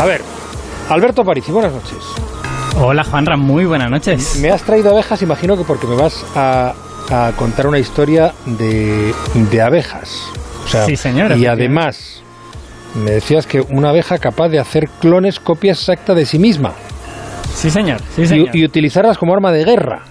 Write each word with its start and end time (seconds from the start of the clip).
A 0.00 0.06
ver, 0.06 0.20
Alberto 0.88 1.24
París, 1.24 1.48
buenas 1.48 1.72
noches. 1.72 1.98
Hola 2.76 3.02
Juanra, 3.02 3.36
muy 3.36 3.64
buenas 3.64 3.90
noches. 3.90 4.38
Me 4.40 4.50
has 4.50 4.62
traído 4.62 4.90
abejas, 4.90 5.22
imagino 5.22 5.56
que 5.56 5.64
porque 5.64 5.88
me 5.88 5.96
vas 5.96 6.24
a, 6.36 6.72
contar 7.36 7.66
una 7.66 7.80
historia 7.80 8.32
de, 8.46 9.12
abejas. 9.60 10.30
sí, 10.86 10.94
señor. 10.94 11.36
Y 11.36 11.46
además, 11.46 12.22
me 12.94 13.10
decías 13.10 13.46
que 13.46 13.60
una 13.60 13.88
abeja 13.88 14.18
capaz 14.18 14.48
de 14.50 14.60
hacer 14.60 14.88
clones, 15.00 15.40
copia 15.40 15.72
exacta 15.72 16.14
de 16.14 16.26
sí 16.26 16.38
misma. 16.38 16.74
Sí, 17.52 17.68
señor. 17.68 18.00
Sí, 18.14 18.24
señor. 18.24 18.54
Y, 18.54 18.64
utilizarlas 18.64 19.18
como 19.18 19.34
arma 19.34 19.50
de 19.50 19.64
guerra. 19.64 20.02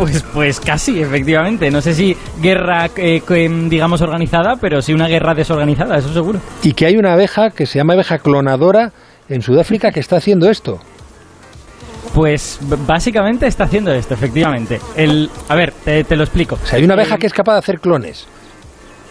Pues, 0.00 0.24
pues 0.32 0.60
casi, 0.60 1.00
efectivamente. 1.02 1.70
No 1.70 1.82
sé 1.82 1.94
si 1.94 2.16
guerra, 2.40 2.88
eh, 2.96 3.20
digamos, 3.68 4.00
organizada, 4.00 4.56
pero 4.58 4.80
sí 4.80 4.94
una 4.94 5.08
guerra 5.08 5.34
desorganizada, 5.34 5.98
eso 5.98 6.12
seguro. 6.12 6.40
Y 6.62 6.72
que 6.72 6.86
hay 6.86 6.96
una 6.96 7.12
abeja 7.12 7.50
que 7.50 7.66
se 7.66 7.78
llama 7.78 7.92
abeja 7.92 8.18
clonadora 8.18 8.92
en 9.28 9.42
Sudáfrica 9.42 9.92
que 9.92 10.00
está 10.00 10.16
haciendo 10.16 10.48
esto. 10.48 10.80
Pues 12.14 12.58
básicamente 12.86 13.46
está 13.46 13.64
haciendo 13.64 13.92
esto, 13.92 14.14
efectivamente. 14.14 14.80
El, 14.96 15.28
a 15.48 15.54
ver, 15.54 15.72
te, 15.84 16.16
lo 16.16 16.24
explico. 16.24 16.58
O 16.60 16.66
sea, 16.66 16.78
hay 16.78 16.84
una 16.84 16.94
abeja 16.94 17.18
que 17.18 17.26
es 17.26 17.34
capaz 17.34 17.52
de 17.52 17.58
hacer 17.58 17.78
clones. 17.78 18.26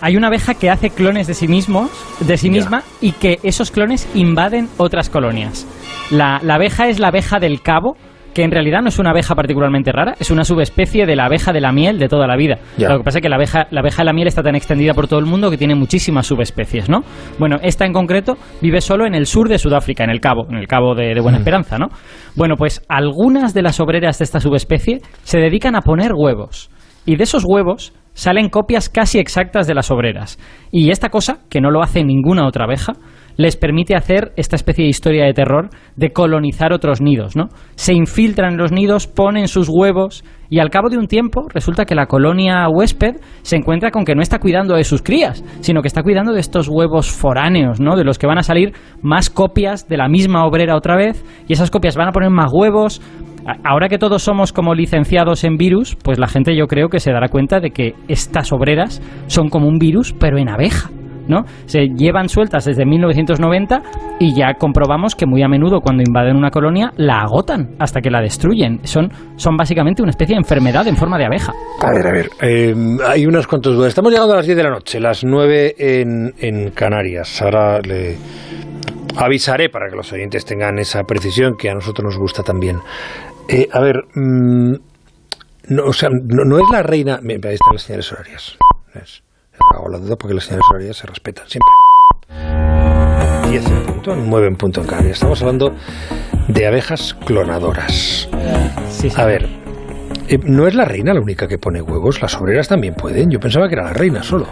Hay 0.02 0.18
una 0.18 0.28
abeja 0.28 0.56
que 0.56 0.72
hace 0.72 0.90
clones 0.90 1.28
de 1.28 1.36
sí 1.36 1.48
mismos, 1.48 1.92
de 2.20 2.38
sí 2.38 2.50
misma, 2.50 2.84
y 3.00 3.12
que 3.12 3.40
esos 3.44 3.70
clones 3.70 4.08
invaden 4.16 4.70
otras 4.78 5.10
colonias. 5.10 5.68
La, 6.10 6.40
la 6.42 6.56
abeja 6.56 6.88
es 6.88 7.00
la 7.00 7.10
abeja 7.10 7.40
del 7.40 7.62
cabo, 7.62 7.96
que 8.34 8.44
en 8.44 8.52
realidad 8.52 8.82
no 8.82 8.90
es 8.90 9.00
una 9.00 9.12
abeja 9.12 9.36
particularmente 9.36 9.92
rara, 9.92 10.16
es 10.20 10.32
una 10.32 10.44
subespecie 10.44 11.06
de 11.06 11.16
la 11.16 11.26
abeja 11.26 11.52
de 11.52 11.62
la 11.62 11.72
miel 11.72 12.00
de 12.00 12.08
toda 12.08 12.28
la 12.28 12.36
vida. 12.36 12.60
Lo 12.78 12.98
que 13.00 13.04
pasa 13.04 13.20
es 13.20 13.22
que 13.22 13.30
la 13.30 13.36
abeja, 13.36 13.68
la 13.72 13.82
abeja 13.82 14.04
de 14.04 14.06
la 14.06 14.14
miel 14.14 14.28
está 14.28 14.44
tan 14.44 14.56
extendida 14.56 14.94
por 14.94 15.08
todo 15.08 15.20
el 15.20 15.26
mundo 15.26 15.50
que 15.50 15.58
tiene 15.58 15.76
muchísimas 15.76 16.28
subespecies, 16.28 16.90
¿no? 16.90 17.02
Bueno, 17.38 17.58
esta 17.62 17.86
en 17.86 17.94
concreto 17.94 18.38
vive 18.62 18.82
solo 18.82 19.06
en 19.06 19.16
el 19.16 19.26
sur 19.26 19.50
de 19.50 19.58
Sudáfrica, 19.58 20.04
en 20.04 20.10
el 20.10 20.20
Cabo, 20.20 20.48
en 20.50 20.58
el 20.58 20.68
Cabo 20.68 20.96
de, 20.96 21.20
Buena 21.20 21.40
Esperanza, 21.40 21.78
¿no? 21.78 21.88
Bueno, 22.36 22.56
pues 22.56 22.82
algunas 22.88 23.54
de 23.54 23.62
las 23.62 23.80
obreras 23.80 24.20
de 24.20 24.26
esta 24.26 24.40
subespecie 24.40 25.00
se 25.24 25.40
dedican 25.40 25.76
a 25.76 25.82
poner 25.82 26.12
huevos. 26.14 26.70
Y 27.06 27.16
de 27.16 27.24
esos 27.24 27.44
huevos 27.46 27.94
salen 28.14 28.50
copias 28.50 28.90
casi 28.90 29.20
exactas 29.20 29.66
de 29.68 29.74
las 29.74 29.92
obreras. 29.92 30.38
Y 30.72 30.92
esta 30.92 31.10
cosa, 31.10 31.40
que 31.50 31.62
no 31.62 31.72
lo 31.72 31.82
hace 31.82 32.04
ninguna 32.04 32.46
otra 32.46 32.66
abeja, 32.66 32.94
les 33.40 33.56
permite 33.56 33.96
hacer 33.96 34.34
esta 34.36 34.58
especie 34.58 34.84
de 34.84 34.90
historia 34.90 35.24
de 35.24 35.34
terror 35.34 35.70
de 35.96 36.12
colonizar 36.12 36.74
otros 36.74 37.00
nidos, 37.00 37.38
¿no? 37.38 37.48
Se 37.76 37.94
infiltran 37.94 38.52
en 38.52 38.58
los 38.58 38.74
nidos, 38.74 39.08
ponen 39.08 39.48
sus 39.48 39.70
huevos 39.70 40.26
y 40.50 40.60
al 40.60 40.70
cabo 40.70 40.90
de 40.90 40.98
un 40.98 41.08
tiempo 41.08 41.48
resulta 41.48 41.86
que 41.86 41.96
la 41.96 42.08
colonia 42.08 42.68
huésped 42.68 43.16
se 43.44 43.56
encuentra 43.56 43.92
con 43.92 44.04
que 44.04 44.14
no 44.14 44.22
está 44.22 44.40
cuidando 44.40 44.76
de 44.76 44.84
sus 44.84 45.02
crías, 45.02 45.42
sino 45.62 45.82
que 45.82 45.88
está 45.88 46.04
cuidando 46.04 46.34
de 46.34 46.42
estos 46.42 46.68
huevos 46.68 47.10
foráneos, 47.10 47.80
¿no? 47.80 47.96
De 47.96 48.04
los 48.04 48.20
que 48.20 48.28
van 48.28 48.40
a 48.40 48.44
salir 48.44 48.74
más 49.02 49.30
copias 49.30 49.88
de 49.88 49.96
la 49.96 50.10
misma 50.10 50.46
obrera 50.46 50.76
otra 50.76 50.98
vez 50.98 51.24
y 51.48 51.54
esas 51.54 51.72
copias 51.72 51.96
van 51.96 52.10
a 52.10 52.12
poner 52.12 52.32
más 52.32 52.52
huevos. 52.54 53.02
Ahora 53.64 53.88
que 53.88 53.98
todos 53.98 54.22
somos 54.22 54.52
como 54.52 54.76
licenciados 54.76 55.46
en 55.46 55.56
virus, 55.56 55.96
pues 56.04 56.20
la 56.20 56.28
gente 56.28 56.58
yo 56.58 56.68
creo 56.68 56.90
que 56.90 57.00
se 57.00 57.14
dará 57.14 57.30
cuenta 57.30 57.62
de 57.62 57.72
que 57.72 57.94
estas 58.10 58.52
obreras 58.52 59.02
son 59.28 59.48
como 59.48 59.70
un 59.70 59.80
virus, 59.80 60.12
pero 60.12 60.38
en 60.38 60.50
abeja. 60.50 60.90
¿No? 61.30 61.46
Se 61.66 61.88
llevan 61.88 62.28
sueltas 62.28 62.66
desde 62.66 62.86
1990 62.86 63.82
y 64.20 64.34
ya 64.34 64.56
comprobamos 64.56 65.16
que 65.16 65.26
muy 65.26 65.42
a 65.44 65.48
menudo 65.48 65.80
cuando 65.80 66.04
invaden 66.06 66.36
una 66.36 66.50
colonia 66.50 66.92
la 66.98 67.22
agotan 67.22 67.76
hasta 67.80 68.02
que 68.02 68.10
la 68.10 68.22
destruyen. 68.22 68.80
Son, 68.84 69.10
son 69.38 69.56
básicamente 69.56 70.02
una 70.02 70.10
especie 70.10 70.36
de 70.36 70.40
enfermedad 70.40 70.88
en 70.88 70.98
forma 70.98 71.18
de 71.18 71.26
abeja. 71.26 71.54
A 71.82 71.92
ver, 71.92 72.08
a 72.08 72.12
ver, 72.12 72.30
eh, 72.42 72.76
hay 73.08 73.26
unos 73.26 73.48
cuantos 73.48 73.76
dudas. 73.76 73.90
Estamos 73.90 74.12
llegando 74.12 74.34
a 74.34 74.38
las 74.38 74.46
10 74.46 74.58
de 74.58 74.64
la 74.64 74.72
noche, 74.72 75.00
las 75.00 75.24
9 75.24 75.76
en, 75.78 76.34
en 76.40 76.72
Canarias. 76.72 77.42
Ahora 77.42 77.80
le 77.80 78.18
avisaré 79.16 79.70
para 79.70 79.90
que 79.90 79.96
los 79.96 80.12
oyentes 80.12 80.46
tengan 80.46 80.80
esa 80.80 81.04
precisión 81.04 81.56
que 81.58 81.70
a 81.70 81.74
nosotros 81.74 82.06
nos 82.06 82.18
gusta 82.18 82.44
también. 82.44 82.80
Eh, 83.48 83.68
a 83.72 83.80
ver, 83.80 84.04
mm, 84.16 84.74
no, 85.70 85.84
o 85.86 85.94
sea, 85.94 86.10
no, 86.10 86.58
es 86.58 86.70
la 86.72 86.84
reina. 86.84 87.20
Ahí 87.24 87.54
están 87.54 87.74
las 87.74 87.84
señales 87.84 88.12
horarias. 88.12 88.58
Hago 89.76 89.90
la 89.90 89.98
duda 89.98 90.16
porque 90.16 90.34
las 90.34 90.46
señales 90.46 90.66
horarias 90.70 90.98
se 90.98 91.08
respetan 91.08 91.46
siempre. 91.48 91.70
10 93.50 93.66
en 93.66 93.86
punto, 93.86 94.16
9 94.16 94.48
en 94.48 94.56
punto 94.56 94.82
en 94.82 94.88
Canarias. 94.88 95.14
Estamos 95.14 95.42
hablando 95.42 95.74
de 96.48 96.68
abejas 96.68 97.16
clonadoras. 97.26 98.30
A 99.16 99.26
ver, 99.26 99.48
eh, 100.28 100.40
¿no 100.44 100.68
es 100.68 100.76
la 100.76 100.86
reina 100.86 101.14
la 101.14 101.22
única 101.22 101.48
que 101.48 101.58
pone 101.58 101.82
huevos? 101.82 102.22
Las 102.22 102.36
obreras 102.36 102.68
también 102.68 102.94
pueden. 102.94 103.32
Yo 103.32 103.40
pensaba 103.40 103.68
que 103.68 103.76
era 103.76 103.86
la 103.86 103.94
reina 103.94 104.22
solo. 104.22 104.48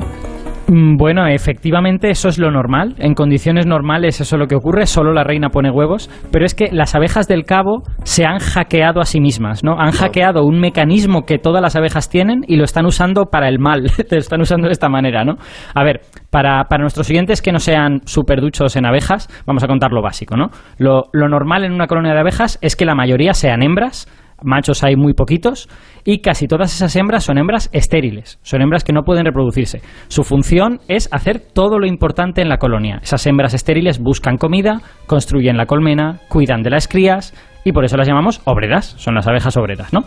Mm, 0.69 0.97
bueno, 0.97 1.25
efectivamente 1.27 2.09
eso 2.09 2.27
es 2.27 2.37
lo 2.37 2.51
normal. 2.51 2.95
En 2.99 3.13
condiciones 3.13 3.65
normales 3.65 4.19
eso 4.19 4.35
es 4.35 4.39
lo 4.39 4.47
que 4.47 4.55
ocurre, 4.55 4.85
solo 4.85 5.13
la 5.13 5.23
reina 5.23 5.49
pone 5.49 5.71
huevos, 5.71 6.09
pero 6.31 6.45
es 6.45 6.55
que 6.55 6.69
las 6.71 6.93
abejas 6.93 7.27
del 7.27 7.45
cabo 7.45 7.83
se 8.03 8.25
han 8.25 8.39
hackeado 8.39 8.99
a 8.99 9.05
sí 9.05 9.21
mismas, 9.21 9.63
¿no? 9.63 9.79
Han 9.79 9.91
hackeado 9.91 10.43
un 10.43 10.59
mecanismo 10.59 11.23
que 11.23 11.37
todas 11.37 11.61
las 11.61 11.77
abejas 11.77 12.09
tienen 12.09 12.41
y 12.47 12.57
lo 12.57 12.65
están 12.65 12.85
usando 12.85 13.25
para 13.25 13.47
el 13.47 13.59
mal, 13.59 13.83
lo 14.11 14.17
están 14.17 14.41
usando 14.41 14.67
de 14.67 14.73
esta 14.73 14.89
manera, 14.89 15.23
¿no? 15.23 15.35
A 15.73 15.83
ver, 15.85 16.01
para, 16.29 16.65
para 16.65 16.81
nuestros 16.81 17.07
siguientes 17.07 17.41
que 17.41 17.53
no 17.53 17.59
sean 17.59 18.01
súper 18.05 18.41
duchos 18.41 18.75
en 18.75 18.85
abejas, 18.85 19.29
vamos 19.45 19.63
a 19.63 19.67
contar 19.67 19.93
lo 19.93 20.01
básico, 20.01 20.35
¿no? 20.35 20.49
Lo, 20.77 21.03
lo 21.13 21.29
normal 21.29 21.63
en 21.63 21.71
una 21.71 21.87
colonia 21.87 22.13
de 22.13 22.19
abejas 22.19 22.59
es 22.61 22.75
que 22.75 22.85
la 22.85 22.95
mayoría 22.95 23.33
sean 23.33 23.63
hembras, 23.63 24.07
machos 24.43 24.83
hay 24.83 24.95
muy 24.95 25.13
poquitos 25.13 25.69
y 26.03 26.19
casi 26.19 26.47
todas 26.47 26.73
esas 26.73 26.95
hembras 26.95 27.23
son 27.23 27.37
hembras 27.37 27.69
estériles, 27.73 28.39
son 28.41 28.61
hembras 28.61 28.83
que 28.83 28.93
no 28.93 29.03
pueden 29.03 29.25
reproducirse. 29.25 29.81
Su 30.07 30.23
función 30.23 30.79
es 30.87 31.09
hacer 31.11 31.39
todo 31.39 31.79
lo 31.79 31.87
importante 31.87 32.41
en 32.41 32.49
la 32.49 32.57
colonia. 32.57 32.99
Esas 33.01 33.25
hembras 33.27 33.53
estériles 33.53 33.99
buscan 33.99 34.37
comida, 34.37 34.81
construyen 35.05 35.57
la 35.57 35.65
colmena, 35.65 36.19
cuidan 36.29 36.63
de 36.63 36.69
las 36.69 36.87
crías 36.87 37.33
y 37.65 37.71
por 37.71 37.85
eso 37.85 37.97
las 37.97 38.07
llamamos 38.07 38.41
obreras, 38.45 38.95
son 38.97 39.15
las 39.15 39.27
abejas 39.27 39.57
obreras, 39.57 39.93
¿no? 39.93 40.01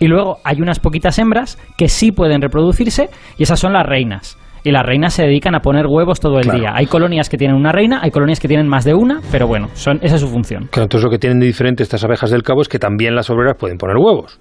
Y 0.00 0.08
luego 0.08 0.38
hay 0.44 0.60
unas 0.60 0.80
poquitas 0.80 1.18
hembras 1.18 1.58
que 1.76 1.88
sí 1.88 2.12
pueden 2.12 2.40
reproducirse 2.40 3.10
y 3.38 3.44
esas 3.44 3.60
son 3.60 3.72
las 3.72 3.86
reinas 3.86 4.38
y 4.64 4.70
las 4.70 4.84
reinas 4.84 5.12
se 5.12 5.22
dedican 5.22 5.54
a 5.54 5.60
poner 5.60 5.86
huevos 5.86 6.18
todo 6.18 6.40
el 6.40 6.50
día. 6.50 6.72
Hay 6.74 6.86
colonias 6.86 7.28
que 7.28 7.36
tienen 7.36 7.56
una 7.56 7.70
reina, 7.70 8.00
hay 8.02 8.10
colonias 8.10 8.40
que 8.40 8.48
tienen 8.48 8.66
más 8.66 8.84
de 8.84 8.94
una, 8.94 9.20
pero 9.30 9.46
bueno, 9.46 9.68
son, 9.74 9.98
esa 10.02 10.16
es 10.16 10.20
su 10.22 10.28
función. 10.28 10.68
Claro, 10.70 10.84
entonces 10.84 11.04
lo 11.04 11.10
que 11.10 11.18
tienen 11.18 11.38
de 11.38 11.46
diferente 11.46 11.82
estas 11.82 12.02
abejas 12.02 12.30
del 12.30 12.42
cabo 12.42 12.62
es 12.62 12.68
que 12.68 12.78
también 12.78 13.14
las 13.14 13.28
obreras 13.28 13.56
pueden 13.58 13.76
poner 13.76 13.96
huevos. 13.96 14.40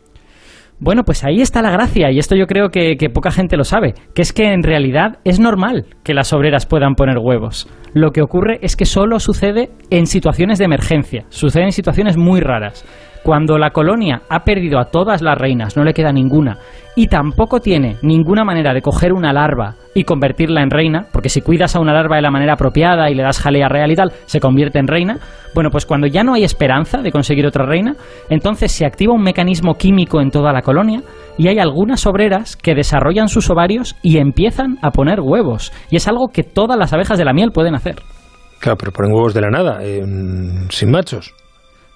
Bueno, 0.79 1.03
pues 1.03 1.23
ahí 1.23 1.41
está 1.41 1.61
la 1.61 1.72
gracia, 1.72 2.09
y 2.11 2.19
esto 2.19 2.35
yo 2.35 2.47
creo 2.47 2.69
que, 2.69 2.97
que, 2.97 3.09
poca 3.09 3.31
gente 3.31 3.57
lo 3.57 3.63
sabe, 3.63 3.94
que 4.16 4.22
es 4.22 4.34
que 4.34 4.51
en 4.51 4.63
realidad 4.63 5.19
es 5.23 5.39
normal 5.39 5.85
que 6.03 6.13
las 6.13 6.34
obreras 6.34 6.66
puedan 6.66 6.95
poner 6.95 7.17
huevos. 7.19 7.69
Lo 7.94 8.11
que 8.11 8.22
ocurre 8.22 8.59
es 8.61 8.75
que 8.75 8.85
solo 8.85 9.19
sucede 9.19 9.69
en 9.91 10.07
situaciones 10.07 10.57
de 10.57 10.66
emergencia, 10.66 11.25
sucede 11.29 11.66
en 11.66 11.72
situaciones 11.72 12.17
muy 12.17 12.41
raras. 12.41 12.85
Cuando 13.23 13.57
la 13.57 13.69
colonia 13.69 14.22
ha 14.28 14.44
perdido 14.44 14.79
a 14.79 14.85
todas 14.85 15.22
las 15.22 15.38
reinas, 15.38 15.78
no 15.78 15.85
le 15.85 15.94
queda 15.94 16.11
ninguna, 16.11 16.57
y 16.94 17.07
tampoco 17.07 17.61
tiene 17.61 17.95
ninguna 18.01 18.44
manera 18.44 18.73
de 18.73 18.81
coger 18.81 19.13
una 19.13 19.31
larva 19.31 19.75
y 19.95 20.03
convertirla 20.03 20.61
en 20.61 20.69
reina, 20.69 21.07
porque 21.09 21.29
si 21.29 21.39
cuidas 21.39 21.75
a 21.75 21.79
una 21.79 21.94
larva 21.94 22.17
de 22.17 22.22
la 22.22 22.31
manera 22.31 22.53
apropiada 22.53 23.09
y 23.09 23.16
le 23.16 23.23
das 23.23 23.39
jalea 23.39 23.69
real 23.69 23.91
y 23.91 23.95
tal, 23.95 24.11
se 24.25 24.41
convierte 24.41 24.79
en 24.79 24.88
reina, 24.88 25.19
bueno, 25.56 25.69
pues 25.69 25.85
cuando 25.85 26.06
ya 26.06 26.23
no 26.23 26.34
hay 26.34 26.44
esperanza 26.44 27.01
de 27.01 27.13
conseguir 27.13 27.45
otra 27.45 27.66
reina, 27.66 27.95
entonces 28.29 28.73
se 28.73 28.85
activa 28.85 29.13
un 29.13 29.23
mecanismo 29.23 29.75
químico 29.75 30.19
en 30.19 30.29
toda 30.29 30.51
la 30.51 30.61
colonia 30.61 31.01
y 31.38 31.47
hay 31.47 31.59
algunas 31.59 32.05
obreras 32.05 32.57
que 32.57 32.75
desarrollan 32.75 33.29
sus 33.29 33.50
ovarios 33.50 33.95
y 34.01 34.17
empiezan 34.17 34.79
a 34.81 34.91
poner 34.91 35.22
huevos. 35.22 35.72
Y 35.90 35.95
es 35.95 36.09
algo 36.09 36.28
que 36.28 36.44
todas 36.44 36.78
las 36.78 36.91
abejas 36.91 37.17
de 37.17 37.25
la 37.25 37.34
miel 37.34 37.51
pueden 37.53 37.75
hacer. 37.75 37.95
Claro, 38.59 38.78
pero 38.78 38.91
ponen 38.91 39.13
huevos 39.13 39.34
de 39.34 39.41
la 39.41 39.50
nada, 39.50 39.79
sin 40.69 40.91
machos. 40.91 41.34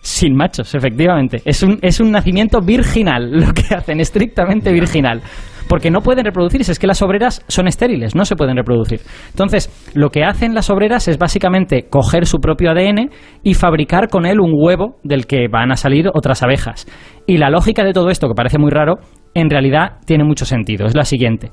Sin 0.08 0.38
machos, 0.38 0.74
efectivamente. 0.74 1.42
Es 1.44 1.64
un, 1.64 1.80
es 1.82 2.00
un 2.00 2.12
nacimiento 2.12 2.62
virginal 2.62 3.30
lo 3.46 3.52
que 3.52 3.76
hacen, 3.76 4.00
estrictamente 4.00 4.72
virginal. 4.72 5.22
Porque 5.68 5.92
no 5.92 6.00
pueden 6.00 6.24
reproducirse, 6.24 6.72
es 6.72 6.80
que 6.80 6.88
las 6.88 7.02
obreras 7.02 7.44
son 7.50 7.68
estériles, 7.68 8.16
no 8.16 8.24
se 8.24 8.38
pueden 8.38 8.56
reproducir. 8.56 9.02
Entonces, 9.32 9.70
lo 9.96 10.10
que 10.10 10.24
hacen 10.24 10.56
las 10.56 10.70
obreras 10.70 11.10
es 11.10 11.18
básicamente 11.18 11.90
coger 11.90 12.26
su 12.26 12.38
propio 12.38 12.72
ADN 12.72 13.10
y 13.44 13.54
fabricar 13.54 14.08
con 14.08 14.26
él 14.26 14.40
un 14.40 14.54
huevo 14.56 14.96
del 15.04 15.26
que 15.26 15.50
van 15.52 15.74
a 15.74 15.76
salir 15.76 16.08
otras 16.14 16.42
abejas. 16.42 16.88
Y 17.26 17.36
la 17.36 17.50
lógica 17.50 17.84
de 17.84 17.92
todo 17.92 18.10
esto, 18.10 18.30
que 18.30 18.34
parece 18.34 18.60
muy 18.60 18.72
raro, 18.72 19.00
en 19.34 19.50
realidad 19.50 19.98
tiene 20.06 20.24
mucho 20.24 20.46
sentido. 20.46 20.86
Es 20.86 20.96
la 20.96 21.04
siguiente. 21.04 21.52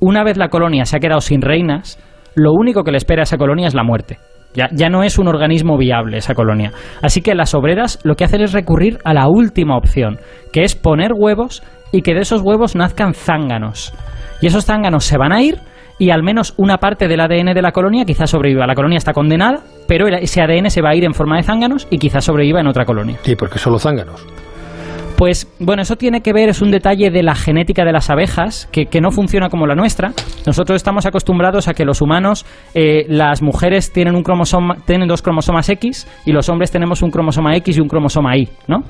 Una 0.00 0.22
vez 0.22 0.36
la 0.36 0.48
colonia 0.48 0.84
se 0.84 0.96
ha 0.96 1.00
quedado 1.00 1.20
sin 1.20 1.42
reinas, 1.42 1.98
lo 2.36 2.52
único 2.52 2.84
que 2.84 2.92
le 2.92 2.98
espera 2.98 3.22
a 3.22 3.24
esa 3.24 3.36
colonia 3.36 3.66
es 3.66 3.74
la 3.74 3.82
muerte. 3.82 4.18
Ya, 4.56 4.88
no 4.88 5.02
es 5.02 5.18
un 5.18 5.28
organismo 5.28 5.76
viable 5.76 6.18
esa 6.18 6.34
colonia. 6.34 6.72
Así 7.02 7.20
que 7.20 7.34
las 7.34 7.54
obreras 7.54 7.98
lo 8.02 8.14
que 8.14 8.24
hacen 8.24 8.40
es 8.40 8.52
recurrir 8.52 8.98
a 9.04 9.12
la 9.12 9.28
última 9.28 9.76
opción, 9.76 10.18
que 10.52 10.64
es 10.64 10.74
poner 10.74 11.12
huevos 11.14 11.62
y 11.92 12.02
que 12.02 12.14
de 12.14 12.20
esos 12.20 12.40
huevos 12.42 12.74
nazcan 12.74 13.14
zánganos. 13.14 13.92
Y 14.40 14.46
esos 14.46 14.64
zánganos 14.64 15.04
se 15.04 15.18
van 15.18 15.32
a 15.32 15.42
ir 15.42 15.58
y 15.98 16.10
al 16.10 16.22
menos 16.22 16.54
una 16.56 16.78
parte 16.78 17.08
del 17.08 17.20
ADN 17.20 17.54
de 17.54 17.62
la 17.62 17.72
colonia 17.72 18.04
quizás 18.04 18.30
sobreviva. 18.30 18.66
La 18.66 18.74
colonia 18.74 18.98
está 18.98 19.12
condenada, 19.12 19.60
pero 19.86 20.08
ese 20.08 20.42
ADN 20.42 20.70
se 20.70 20.82
va 20.82 20.90
a 20.90 20.94
ir 20.94 21.04
en 21.04 21.14
forma 21.14 21.36
de 21.36 21.42
zánganos 21.42 21.86
y 21.90 21.98
quizás 21.98 22.24
sobreviva 22.24 22.60
en 22.60 22.66
otra 22.66 22.84
colonia. 22.84 23.18
Sí, 23.22 23.36
porque 23.36 23.58
solo 23.58 23.78
zánganos. 23.78 24.26
Pues 25.16 25.50
bueno, 25.58 25.80
eso 25.80 25.96
tiene 25.96 26.20
que 26.20 26.34
ver, 26.34 26.50
es 26.50 26.60
un 26.60 26.70
detalle 26.70 27.10
de 27.10 27.22
la 27.22 27.34
genética 27.34 27.86
de 27.86 27.92
las 27.92 28.10
abejas, 28.10 28.68
que, 28.70 29.00
no 29.00 29.10
funciona 29.10 29.48
como 29.48 29.66
la 29.66 29.74
nuestra. 29.74 30.12
Nosotros 30.46 30.76
estamos 30.76 31.06
acostumbrados 31.06 31.68
a 31.68 31.74
que 31.74 31.86
los 31.86 32.02
humanos, 32.02 32.44
eh, 32.74 33.06
las 33.08 33.40
mujeres 33.40 33.92
tienen, 33.94 34.14
un 34.14 34.22
cromosoma, 34.22 34.76
tienen 34.84 35.08
dos 35.08 35.22
cromosomas 35.22 35.70
X 35.70 36.06
y 36.26 36.32
los 36.32 36.50
hombres 36.50 36.70
tenemos 36.70 37.00
un 37.00 37.10
cromosoma 37.10 37.56
X 37.56 37.78
y 37.78 37.80
un 37.80 37.88
cromosoma 37.88 38.36
Y, 38.36 38.50
¿no? 38.68 38.82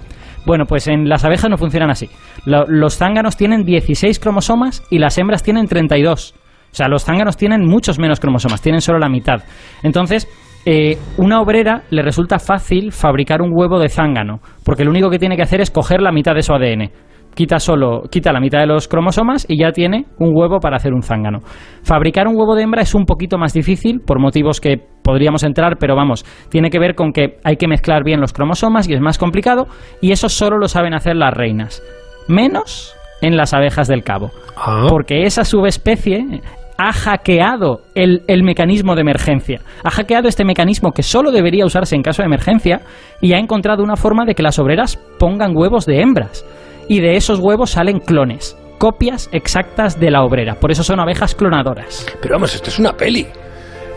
Bueno, 0.44 0.64
pues 0.66 0.88
en 0.88 1.08
las 1.08 1.24
abejas 1.24 1.48
no 1.48 1.58
funcionan 1.58 1.90
así. 1.90 2.08
los 2.44 2.96
zánganos 2.96 3.36
tienen 3.36 3.64
16 3.64 4.18
cromosomas 4.18 4.82
y 4.90 4.98
las 4.98 5.16
hembras 5.18 5.44
tienen 5.44 5.66
32. 5.66 6.34
O 6.72 6.74
sea, 6.76 6.88
los 6.88 7.04
zánganos 7.04 7.36
tienen 7.36 7.64
muchos 7.64 7.98
menos 8.00 8.18
cromosomas, 8.18 8.60
tienen 8.60 8.80
solo 8.80 8.98
la 8.98 9.08
mitad. 9.08 9.42
Entonces, 9.82 10.28
eh, 10.68 10.98
una 11.16 11.40
obrera 11.40 11.84
le 11.90 12.02
resulta 12.02 12.40
fácil 12.40 12.90
fabricar 12.90 13.40
un 13.40 13.52
huevo 13.54 13.78
de 13.78 13.88
zángano, 13.88 14.40
porque 14.64 14.82
lo 14.82 14.90
único 14.90 15.08
que 15.10 15.20
tiene 15.20 15.36
que 15.36 15.42
hacer 15.42 15.60
es 15.60 15.70
coger 15.70 16.02
la 16.02 16.10
mitad 16.10 16.34
de 16.34 16.42
su 16.42 16.52
ADN. 16.52 16.90
Quita 17.36 17.60
solo, 17.60 18.02
quita 18.10 18.32
la 18.32 18.40
mitad 18.40 18.58
de 18.58 18.66
los 18.66 18.88
cromosomas 18.88 19.46
y 19.48 19.58
ya 19.58 19.70
tiene 19.70 20.06
un 20.18 20.30
huevo 20.34 20.58
para 20.58 20.76
hacer 20.76 20.92
un 20.92 21.02
zángano. 21.02 21.38
Fabricar 21.84 22.26
un 22.26 22.34
huevo 22.34 22.56
de 22.56 22.64
hembra 22.64 22.82
es 22.82 22.96
un 22.96 23.04
poquito 23.04 23.38
más 23.38 23.52
difícil 23.52 24.00
por 24.00 24.18
motivos 24.18 24.60
que 24.60 24.78
podríamos 25.04 25.44
entrar, 25.44 25.76
pero 25.78 25.94
vamos, 25.94 26.24
tiene 26.48 26.68
que 26.68 26.80
ver 26.80 26.96
con 26.96 27.12
que 27.12 27.38
hay 27.44 27.56
que 27.56 27.68
mezclar 27.68 28.02
bien 28.02 28.20
los 28.20 28.32
cromosomas 28.32 28.88
y 28.88 28.94
es 28.94 29.00
más 29.00 29.18
complicado 29.18 29.68
y 30.00 30.10
eso 30.10 30.28
solo 30.28 30.58
lo 30.58 30.66
saben 30.66 30.94
hacer 30.94 31.14
las 31.14 31.32
reinas. 31.32 31.80
Menos 32.26 32.96
en 33.20 33.36
las 33.36 33.54
abejas 33.54 33.86
del 33.86 34.02
cabo. 34.02 34.32
Ah. 34.56 34.86
Porque 34.88 35.22
esa 35.22 35.44
subespecie 35.44 36.40
ha 36.78 36.92
hackeado 36.92 37.82
el, 37.94 38.22
mecanismo 38.42 38.94
de 38.94 39.00
emergencia. 39.00 39.60
Ha 39.82 39.90
hackeado 39.90 40.28
este 40.28 40.44
mecanismo 40.44 40.92
que 40.92 41.02
solo 41.02 41.30
debería 41.30 41.64
usarse 41.64 41.96
en 41.96 42.02
caso 42.02 42.22
de 42.22 42.26
emergencia 42.26 42.82
y 43.20 43.32
ha 43.32 43.38
encontrado 43.38 43.82
una 43.82 43.96
forma 43.96 44.24
de 44.24 44.34
que 44.34 44.42
las 44.42 44.58
obreras 44.58 44.96
pongan 45.18 45.56
huevos 45.56 45.86
de 45.86 46.00
hembras. 46.00 46.44
Y 46.88 47.00
de 47.00 47.16
esos 47.16 47.40
huevos 47.40 47.70
salen 47.70 47.98
clones, 47.98 48.56
copias 48.78 49.28
exactas 49.32 49.98
de 49.98 50.10
la 50.10 50.22
obrera. 50.22 50.54
Por 50.54 50.70
eso 50.70 50.84
son 50.84 51.00
abejas 51.00 51.34
clonadoras. 51.34 52.06
Pero 52.20 52.34
vamos, 52.34 52.54
esto 52.54 52.70
es 52.70 52.78
una 52.78 52.92
peli. 52.92 53.26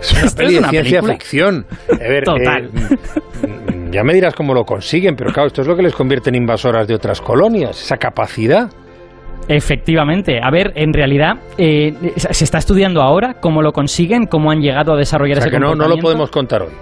Es 0.01 0.13
una 0.13 0.31
peli 0.31 0.55
de 0.55 0.69
ciencia 0.69 1.03
ficción. 1.03 1.65
Total. 2.23 2.69
Eh, 3.43 3.89
ya 3.91 4.03
me 4.03 4.13
dirás 4.13 4.33
cómo 4.33 4.53
lo 4.53 4.63
consiguen, 4.63 5.15
pero 5.15 5.31
claro, 5.31 5.47
esto 5.47 5.61
es 5.61 5.67
lo 5.67 5.75
que 5.75 5.83
les 5.83 5.93
convierte 5.93 6.29
en 6.29 6.35
invasoras 6.35 6.87
de 6.87 6.95
otras 6.95 7.21
colonias, 7.21 7.81
esa 7.81 7.97
capacidad. 7.97 8.69
Efectivamente. 9.47 10.39
A 10.43 10.51
ver, 10.51 10.73
en 10.75 10.93
realidad 10.93 11.37
eh, 11.57 11.93
se 12.17 12.43
está 12.43 12.59
estudiando 12.59 13.01
ahora 13.01 13.35
cómo 13.35 13.61
lo 13.61 13.71
consiguen, 13.71 14.27
cómo 14.27 14.51
han 14.51 14.61
llegado 14.61 14.93
a 14.93 14.97
desarrollar 14.97 15.39
o 15.39 15.41
sea 15.41 15.51
que 15.51 15.59
no, 15.59 15.75
no 15.75 15.87
lo 15.87 15.97
podemos 15.97 16.29
contar 16.29 16.61
hoy. 16.63 16.73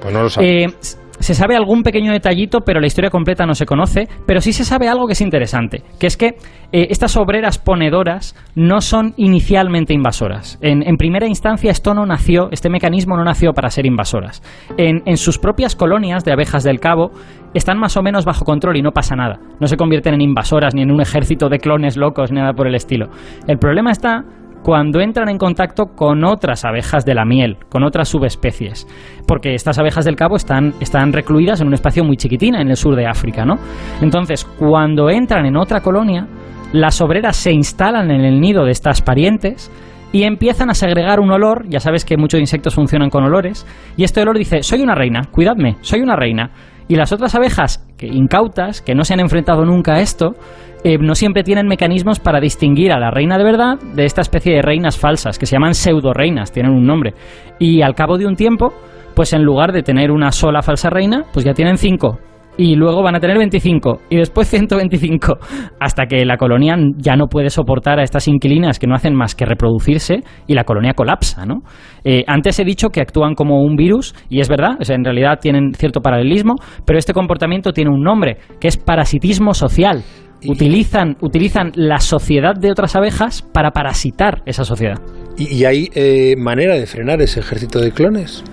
Pues 0.00 0.14
no 0.14 0.22
lo 0.22 0.30
sabemos. 0.30 0.96
Eh, 0.96 1.03
se 1.24 1.32
sabe 1.32 1.56
algún 1.56 1.82
pequeño 1.82 2.12
detallito, 2.12 2.60
pero 2.60 2.80
la 2.80 2.86
historia 2.86 3.08
completa 3.08 3.46
no 3.46 3.54
se 3.54 3.64
conoce. 3.64 4.08
Pero 4.26 4.42
sí 4.42 4.52
se 4.52 4.62
sabe 4.62 4.88
algo 4.88 5.06
que 5.06 5.14
es 5.14 5.22
interesante, 5.22 5.82
que 5.98 6.06
es 6.06 6.18
que 6.18 6.36
eh, 6.70 6.88
estas 6.90 7.16
obreras 7.16 7.58
ponedoras 7.58 8.36
no 8.54 8.82
son 8.82 9.14
inicialmente 9.16 9.94
invasoras. 9.94 10.58
En, 10.60 10.82
primera 10.98 11.26
instancia 11.26 11.70
esto 11.70 11.94
no 11.94 12.04
nació, 12.04 12.50
este 12.50 12.68
mecanismo 12.68 13.16
no 13.16 13.24
nació 13.24 13.54
para 13.54 13.70
ser 13.70 13.86
invasoras. 13.86 14.42
En, 14.76 15.00
en 15.06 15.16
sus 15.16 15.38
propias 15.38 15.74
colonias 15.74 16.24
de 16.24 16.32
abejas 16.32 16.62
del 16.62 16.78
cabo 16.78 17.10
están 17.54 17.78
más 17.78 17.96
o 17.96 18.02
menos 18.02 18.26
bajo 18.26 18.44
control 18.44 18.76
y 18.76 18.82
no 18.82 18.90
pasa 18.90 19.16
nada. 19.16 19.40
No 19.60 19.66
se 19.66 19.78
convierten 19.78 20.12
en 20.12 20.20
invasoras 20.20 20.74
ni 20.74 20.82
en 20.82 20.90
un 20.90 21.00
ejército 21.00 21.48
de 21.48 21.58
clones 21.58 21.96
locos 21.96 22.32
ni 22.32 22.38
nada 22.38 22.52
por 22.52 22.68
el 22.68 22.74
estilo. 22.74 23.08
El 23.48 23.56
problema 23.56 23.92
está 23.92 24.24
cuando 24.64 25.00
entran 25.00 25.28
en 25.28 25.36
contacto 25.36 25.94
con 25.94 26.24
otras 26.24 26.64
abejas 26.64 27.04
de 27.04 27.14
la 27.14 27.26
miel, 27.26 27.58
con 27.68 27.84
otras 27.84 28.08
subespecies. 28.08 28.88
Porque 29.28 29.54
estas 29.54 29.78
abejas 29.78 30.06
del 30.06 30.16
cabo 30.16 30.36
están, 30.36 30.72
están 30.80 31.12
recluidas 31.12 31.60
en 31.60 31.66
un 31.66 31.74
espacio 31.74 32.02
muy 32.02 32.16
chiquitina 32.16 32.62
en 32.62 32.70
el 32.70 32.76
sur 32.76 32.96
de 32.96 33.06
África, 33.06 33.44
¿no? 33.44 33.56
Entonces, 34.00 34.44
cuando 34.44 35.10
entran 35.10 35.44
en 35.44 35.58
otra 35.58 35.80
colonia, 35.80 36.26
las 36.72 37.02
obreras 37.02 37.36
se 37.36 37.52
instalan 37.52 38.10
en 38.10 38.22
el 38.22 38.40
nido 38.40 38.64
de 38.64 38.72
estas 38.72 39.02
parientes 39.02 39.70
y 40.12 40.22
empiezan 40.22 40.70
a 40.70 40.74
segregar 40.74 41.20
un 41.20 41.30
olor, 41.30 41.68
ya 41.68 41.78
sabes 41.78 42.06
que 42.06 42.16
muchos 42.16 42.40
insectos 42.40 42.74
funcionan 42.74 43.10
con 43.10 43.22
olores, 43.22 43.66
y 43.98 44.04
este 44.04 44.22
olor 44.22 44.38
dice, 44.38 44.62
soy 44.62 44.80
una 44.80 44.94
reina, 44.94 45.24
cuidadme, 45.30 45.76
soy 45.82 46.00
una 46.00 46.16
reina. 46.16 46.50
Y 46.88 46.96
las 46.96 47.12
otras 47.12 47.34
abejas, 47.34 47.86
que 47.96 48.06
incautas, 48.06 48.82
que 48.82 48.94
no 48.94 49.04
se 49.04 49.14
han 49.14 49.20
enfrentado 49.20 49.64
nunca 49.64 49.94
a 49.94 50.00
esto, 50.00 50.34
eh, 50.84 50.98
no 50.98 51.14
siempre 51.14 51.42
tienen 51.42 51.66
mecanismos 51.66 52.20
para 52.20 52.40
distinguir 52.40 52.92
a 52.92 52.98
la 52.98 53.10
reina 53.10 53.38
de 53.38 53.44
verdad 53.44 53.78
de 53.94 54.04
esta 54.04 54.20
especie 54.20 54.54
de 54.54 54.62
reinas 54.62 54.98
falsas, 54.98 55.38
que 55.38 55.46
se 55.46 55.56
llaman 55.56 55.74
pseudo 55.74 56.12
reinas, 56.12 56.52
tienen 56.52 56.72
un 56.72 56.86
nombre. 56.86 57.14
Y 57.58 57.80
al 57.82 57.94
cabo 57.94 58.18
de 58.18 58.26
un 58.26 58.36
tiempo, 58.36 58.74
pues 59.14 59.32
en 59.32 59.42
lugar 59.42 59.72
de 59.72 59.82
tener 59.82 60.10
una 60.10 60.30
sola 60.30 60.60
falsa 60.60 60.90
reina, 60.90 61.24
pues 61.32 61.44
ya 61.44 61.54
tienen 61.54 61.78
cinco 61.78 62.18
y 62.56 62.76
luego 62.76 63.02
van 63.02 63.16
a 63.16 63.20
tener 63.20 63.36
25 63.36 64.00
y 64.10 64.16
después 64.16 64.48
125 64.48 65.38
hasta 65.80 66.06
que 66.06 66.24
la 66.24 66.36
colonia 66.36 66.76
ya 66.96 67.16
no 67.16 67.26
puede 67.26 67.50
soportar 67.50 67.98
a 67.98 68.02
estas 68.02 68.28
inquilinas 68.28 68.78
que 68.78 68.86
no 68.86 68.94
hacen 68.94 69.14
más 69.14 69.34
que 69.34 69.44
reproducirse 69.44 70.20
y 70.46 70.54
la 70.54 70.64
colonia 70.64 70.94
colapsa, 70.94 71.44
¿no? 71.44 71.62
Eh, 72.04 72.24
antes 72.26 72.58
he 72.60 72.64
dicho 72.64 72.90
que 72.90 73.00
actúan 73.00 73.34
como 73.34 73.62
un 73.62 73.76
virus 73.76 74.14
y 74.28 74.40
es 74.40 74.48
verdad, 74.48 74.76
en 74.80 75.04
realidad 75.04 75.38
tienen 75.40 75.72
cierto 75.74 76.00
paralelismo, 76.00 76.54
pero 76.84 76.98
este 76.98 77.12
comportamiento 77.12 77.72
tiene 77.72 77.90
un 77.90 78.02
nombre 78.02 78.38
que 78.60 78.68
es 78.68 78.76
parasitismo 78.76 79.54
social. 79.54 80.02
Utilizan, 80.46 81.16
utilizan 81.22 81.72
la 81.74 82.00
sociedad 82.00 82.54
de 82.54 82.70
otras 82.70 82.94
abejas 82.96 83.40
para 83.40 83.70
parasitar 83.70 84.42
esa 84.44 84.64
sociedad. 84.64 85.00
¿Y, 85.38 85.64
hay 85.64 85.88
eh, 85.94 86.34
manera 86.36 86.74
de 86.74 86.84
frenar 86.84 87.22
ese 87.22 87.40
ejército 87.40 87.80
de 87.80 87.92
clones? 87.92 88.44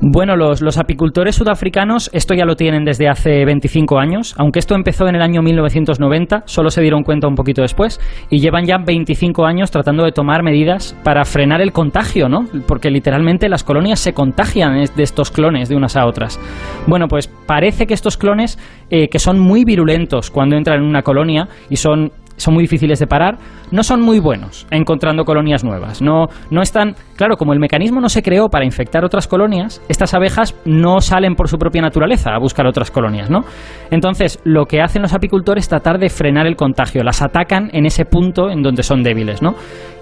Bueno, 0.00 0.36
los, 0.36 0.60
los, 0.60 0.76
apicultores 0.76 1.36
sudafricanos 1.36 2.10
esto 2.12 2.34
ya 2.34 2.44
lo 2.44 2.56
tienen 2.56 2.84
desde 2.84 3.08
hace 3.08 3.44
25 3.44 3.98
años, 3.98 4.34
aunque 4.36 4.58
esto 4.58 4.74
empezó 4.74 5.06
en 5.06 5.14
el 5.14 5.22
año 5.22 5.40
1990, 5.40 6.42
solo 6.46 6.70
se 6.70 6.82
dieron 6.82 7.04
cuenta 7.04 7.28
un 7.28 7.34
poquito 7.36 7.62
después, 7.62 8.00
y 8.28 8.40
llevan 8.40 8.66
ya 8.66 8.78
25 8.78 9.46
años 9.46 9.70
tratando 9.70 10.04
de 10.04 10.12
tomar 10.12 10.42
medidas 10.42 10.96
para 11.04 11.24
frenar 11.24 11.60
el 11.60 11.72
contagio, 11.72 12.28
¿no? 12.28 12.44
Porque 12.66 12.90
literalmente 12.90 13.48
las 13.48 13.64
colonias 13.64 14.00
se 14.00 14.12
contagian 14.12 14.84
de 14.94 15.02
estos 15.02 15.30
clones 15.30 15.68
de 15.68 15.76
unas 15.76 15.96
a 15.96 16.06
otras. 16.06 16.40
Bueno, 16.86 17.06
pues 17.08 17.28
parece 17.28 17.86
que 17.86 17.94
estos 17.94 18.16
clones, 18.16 18.58
eh, 18.90 19.08
que 19.08 19.18
son 19.18 19.38
muy 19.38 19.64
virulentos 19.64 20.30
cuando 20.30 20.56
entran 20.56 20.80
en 20.80 20.86
una 20.86 21.02
colonia 21.02 21.48
y 21.70 21.76
son 21.76 22.10
son 22.36 22.54
muy 22.54 22.64
difíciles 22.64 22.98
de 22.98 23.06
parar, 23.06 23.38
no 23.70 23.82
son 23.82 24.00
muy 24.00 24.18
buenos 24.18 24.66
encontrando 24.70 25.24
colonias 25.24 25.64
nuevas. 25.64 26.02
No, 26.02 26.26
no 26.50 26.62
están, 26.62 26.94
claro, 27.16 27.36
como 27.36 27.52
el 27.52 27.60
mecanismo 27.60 28.00
no 28.00 28.08
se 28.08 28.22
creó 28.22 28.48
para 28.48 28.64
infectar 28.64 29.04
otras 29.04 29.26
colonias, 29.26 29.82
estas 29.88 30.14
abejas 30.14 30.54
no 30.64 31.00
salen 31.00 31.34
por 31.34 31.48
su 31.48 31.58
propia 31.58 31.82
naturaleza 31.82 32.34
a 32.34 32.38
buscar 32.38 32.66
otras 32.66 32.90
colonias, 32.90 33.30
¿no? 33.30 33.44
Entonces, 33.90 34.40
lo 34.44 34.66
que 34.66 34.80
hacen 34.80 35.02
los 35.02 35.14
apicultores 35.14 35.64
es 35.64 35.68
tratar 35.68 35.98
de 35.98 36.08
frenar 36.08 36.46
el 36.46 36.56
contagio, 36.56 37.02
las 37.02 37.22
atacan 37.22 37.70
en 37.72 37.86
ese 37.86 38.04
punto 38.04 38.50
en 38.50 38.62
donde 38.62 38.82
son 38.82 39.02
débiles, 39.02 39.40
¿no? 39.40 39.54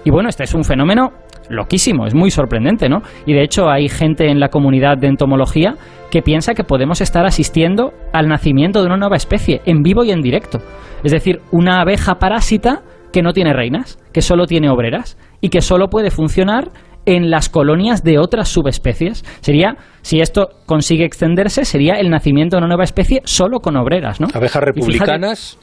Y 0.03 0.11
bueno, 0.11 0.29
este 0.29 0.43
es 0.43 0.53
un 0.53 0.63
fenómeno 0.63 1.11
loquísimo, 1.49 2.05
es 2.05 2.13
muy 2.13 2.31
sorprendente, 2.31 2.89
¿no? 2.89 3.01
Y 3.25 3.33
de 3.33 3.43
hecho 3.43 3.69
hay 3.69 3.89
gente 3.89 4.29
en 4.29 4.39
la 4.39 4.49
comunidad 4.49 4.97
de 4.97 5.07
entomología 5.07 5.75
que 6.11 6.21
piensa 6.21 6.53
que 6.53 6.63
podemos 6.63 7.01
estar 7.01 7.25
asistiendo 7.25 7.93
al 8.11 8.27
nacimiento 8.27 8.81
de 8.81 8.87
una 8.87 8.97
nueva 8.97 9.15
especie, 9.15 9.61
en 9.65 9.81
vivo 9.81 10.03
y 10.03 10.11
en 10.11 10.21
directo. 10.21 10.59
Es 11.03 11.11
decir, 11.11 11.41
una 11.51 11.81
abeja 11.81 12.15
parásita 12.15 12.81
que 13.11 13.21
no 13.21 13.33
tiene 13.33 13.53
reinas, 13.53 13.99
que 14.11 14.21
solo 14.21 14.45
tiene 14.45 14.69
obreras 14.69 15.17
y 15.41 15.49
que 15.49 15.61
solo 15.61 15.87
puede 15.87 16.11
funcionar 16.11 16.71
en 17.05 17.29
las 17.29 17.49
colonias 17.49 18.03
de 18.03 18.17
otras 18.17 18.49
subespecies. 18.49 19.23
Sería, 19.41 19.75
si 20.01 20.21
esto 20.21 20.49
consigue 20.65 21.05
extenderse, 21.05 21.65
sería 21.65 21.95
el 21.95 22.09
nacimiento 22.09 22.55
de 22.55 22.59
una 22.59 22.67
nueva 22.67 22.83
especie 22.83 23.21
solo 23.25 23.59
con 23.59 23.75
obreras, 23.75 24.21
¿no? 24.21 24.27
Abejas 24.33 24.63
republicanas 24.63 25.59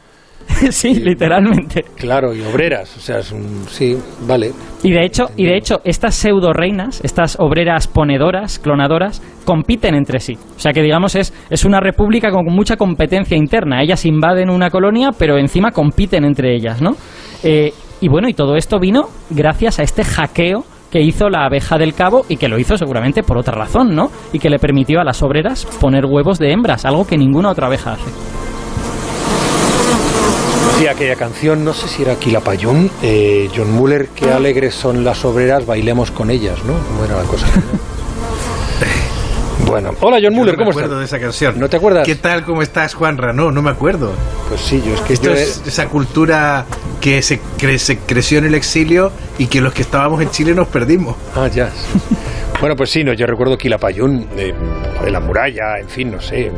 sí, 0.70 0.94
literalmente. 0.94 1.84
Claro, 1.96 2.34
y 2.34 2.42
obreras, 2.42 2.96
o 2.96 3.00
sea, 3.00 3.18
es 3.18 3.32
un, 3.32 3.64
sí, 3.68 3.96
vale. 4.26 4.52
Y 4.82 4.90
de 4.92 5.04
hecho, 5.04 5.26
y 5.36 5.46
de 5.46 5.56
hecho, 5.56 5.80
estas 5.84 6.14
pseudo 6.14 6.52
reinas, 6.52 7.00
estas 7.04 7.36
obreras 7.38 7.86
ponedoras, 7.88 8.58
clonadoras, 8.58 9.22
compiten 9.44 9.94
entre 9.94 10.20
sí. 10.20 10.38
O 10.56 10.58
sea 10.58 10.72
que 10.72 10.82
digamos 10.82 11.14
es, 11.14 11.32
es 11.50 11.64
una 11.64 11.80
república 11.80 12.30
con 12.30 12.44
mucha 12.46 12.76
competencia 12.76 13.36
interna. 13.36 13.82
Ellas 13.82 14.04
invaden 14.06 14.50
una 14.50 14.70
colonia, 14.70 15.10
pero 15.16 15.38
encima 15.38 15.70
compiten 15.70 16.24
entre 16.24 16.54
ellas, 16.54 16.80
¿no? 16.80 16.96
Eh, 17.42 17.72
y 18.00 18.08
bueno, 18.08 18.28
y 18.28 18.34
todo 18.34 18.56
esto 18.56 18.78
vino 18.78 19.08
gracias 19.30 19.78
a 19.78 19.82
este 19.82 20.04
hackeo 20.04 20.64
que 20.90 21.00
hizo 21.00 21.28
la 21.28 21.44
abeja 21.44 21.78
del 21.78 21.94
cabo 21.94 22.24
y 22.28 22.36
que 22.36 22.48
lo 22.48 22.58
hizo 22.58 22.76
seguramente 22.76 23.22
por 23.22 23.38
otra 23.38 23.54
razón, 23.54 23.94
¿no? 23.94 24.10
Y 24.32 24.38
que 24.38 24.50
le 24.50 24.58
permitió 24.58 25.00
a 25.00 25.04
las 25.04 25.22
obreras 25.22 25.66
poner 25.80 26.04
huevos 26.06 26.38
de 26.38 26.52
hembras, 26.52 26.84
algo 26.84 27.06
que 27.06 27.16
ninguna 27.16 27.50
otra 27.50 27.68
abeja 27.68 27.92
hace. 27.92 28.49
Sí, 30.80 30.86
aquella 30.86 31.14
canción, 31.14 31.62
no 31.62 31.74
sé 31.74 31.88
si 31.88 32.00
era 32.00 32.14
Quilapayún, 32.14 32.90
eh, 33.02 33.50
John 33.54 33.70
Muller, 33.70 34.08
qué 34.16 34.30
alegres 34.32 34.74
son 34.74 35.04
las 35.04 35.26
obreras, 35.26 35.66
bailemos 35.66 36.10
con 36.10 36.30
ellas, 36.30 36.56
¿no? 36.64 36.72
¿Cómo 36.72 37.04
era 37.04 37.18
la 37.18 37.24
cosa? 37.24 37.46
Bueno, 39.66 39.94
hola 40.00 40.18
John 40.20 40.34
Muller, 40.34 40.56
¿cómo 40.56 40.70
estás? 40.70 40.88
No 40.88 40.88
me 40.88 40.94
acuerdo 40.94 40.98
de 40.98 41.04
esa 41.04 41.20
canción. 41.20 41.60
¿No 41.60 41.68
te 41.68 41.76
acuerdas? 41.76 42.04
¿Qué 42.04 42.16
tal, 42.16 42.44
cómo 42.44 42.62
estás, 42.62 42.94
Juanra? 42.94 43.32
No, 43.32 43.52
no 43.52 43.62
me 43.62 43.70
acuerdo. 43.70 44.14
Pues 44.48 44.62
sí, 44.62 44.82
yo 44.84 44.94
es 44.94 45.00
que 45.02 45.12
Esto 45.12 45.32
es 45.32 45.62
esa 45.64 45.86
cultura 45.86 46.64
que 47.00 47.22
se, 47.22 47.40
se, 47.78 47.98
creció 47.98 48.38
en 48.38 48.46
el 48.46 48.54
exilio 48.54 49.12
y 49.38 49.46
que 49.46 49.60
los 49.60 49.72
que 49.72 49.82
estábamos 49.82 50.22
en 50.22 50.30
Chile 50.30 50.54
nos 50.54 50.66
perdimos. 50.66 51.14
Ah, 51.36 51.46
ya. 51.46 51.70
bueno, 52.60 52.74
pues 52.74 52.90
sí, 52.90 53.04
no, 53.04 53.12
yo 53.12 53.26
recuerdo 53.26 53.56
Quilapayún, 53.56 54.30
de, 54.34 54.54
de 55.04 55.10
la 55.10 55.20
muralla, 55.20 55.78
en 55.78 55.88
fin, 55.88 56.10
no 56.10 56.20
sé 56.20 56.50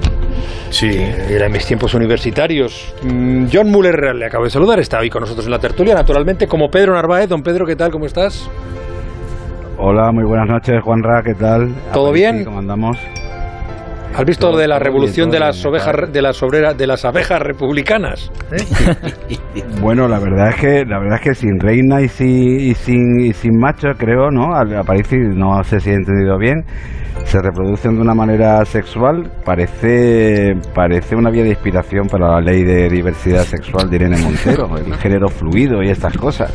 Sí. 0.70 0.88
Era 0.88 1.46
en 1.46 1.52
mis 1.52 1.66
tiempos 1.66 1.94
universitarios. 1.94 2.94
Mm, 3.02 3.46
John 3.52 3.70
Muller 3.70 4.14
le 4.14 4.26
acabo 4.26 4.44
de 4.44 4.50
saludar, 4.50 4.80
está 4.80 4.98
hoy 4.98 5.10
con 5.10 5.20
nosotros 5.20 5.44
en 5.46 5.50
la 5.50 5.58
tertulia, 5.58 5.94
naturalmente, 5.94 6.46
como 6.46 6.70
Pedro 6.70 6.94
Narváez. 6.94 7.28
Don 7.28 7.42
Pedro, 7.42 7.66
¿qué 7.66 7.76
tal? 7.76 7.90
¿Cómo 7.90 8.06
estás? 8.06 8.48
Hola, 9.78 10.12
muy 10.12 10.24
buenas 10.24 10.48
noches, 10.48 10.80
Juanra, 10.82 11.22
¿qué 11.22 11.34
tal? 11.34 11.74
¿Todo 11.92 12.12
bien? 12.12 12.44
¿Cómo 12.44 12.60
andamos? 12.60 12.96
¿Has 14.14 14.24
visto 14.26 14.50
lo 14.50 14.58
de 14.58 14.68
la 14.68 14.78
revolución 14.78 15.30
de 15.30 15.40
las 15.40 15.64
ovejas 15.64 16.12
de 16.12 16.20
las 16.20 16.42
obreras 16.42 16.76
de 16.76 16.86
las 16.86 17.04
abejas 17.04 17.40
republicanas? 17.40 18.30
bueno, 19.80 20.06
la 20.06 20.18
verdad 20.18 20.50
es 20.50 20.56
que 20.56 20.84
la 20.84 20.98
verdad 20.98 21.18
es 21.18 21.22
que 21.22 21.34
sin 21.34 21.58
reina 21.58 22.02
y 22.02 22.08
sin 22.08 22.60
y 22.60 22.74
sin, 22.74 23.20
y 23.20 23.32
sin 23.32 23.58
macho, 23.58 23.88
creo, 23.96 24.30
¿no? 24.30 24.54
Al 24.54 24.76
a 24.76 24.82
París 24.84 25.08
no 25.12 25.62
sé 25.64 25.80
si 25.80 25.90
he 25.90 25.94
entendido 25.94 26.36
bien, 26.38 26.64
se 27.24 27.40
reproducen 27.40 27.94
de 27.94 28.02
una 28.02 28.14
manera 28.14 28.62
sexual, 28.66 29.30
parece 29.44 30.54
parece 30.74 31.16
una 31.16 31.30
vía 31.30 31.44
de 31.44 31.50
inspiración 31.50 32.06
para 32.06 32.32
la 32.32 32.40
ley 32.40 32.64
de 32.64 32.88
diversidad 32.88 33.42
sexual 33.44 33.88
de 33.88 33.96
Irene 33.96 34.18
Montero, 34.18 34.76
el 34.76 34.94
género 34.94 35.28
fluido 35.28 35.82
y 35.82 35.88
estas 35.88 36.16
cosas. 36.18 36.52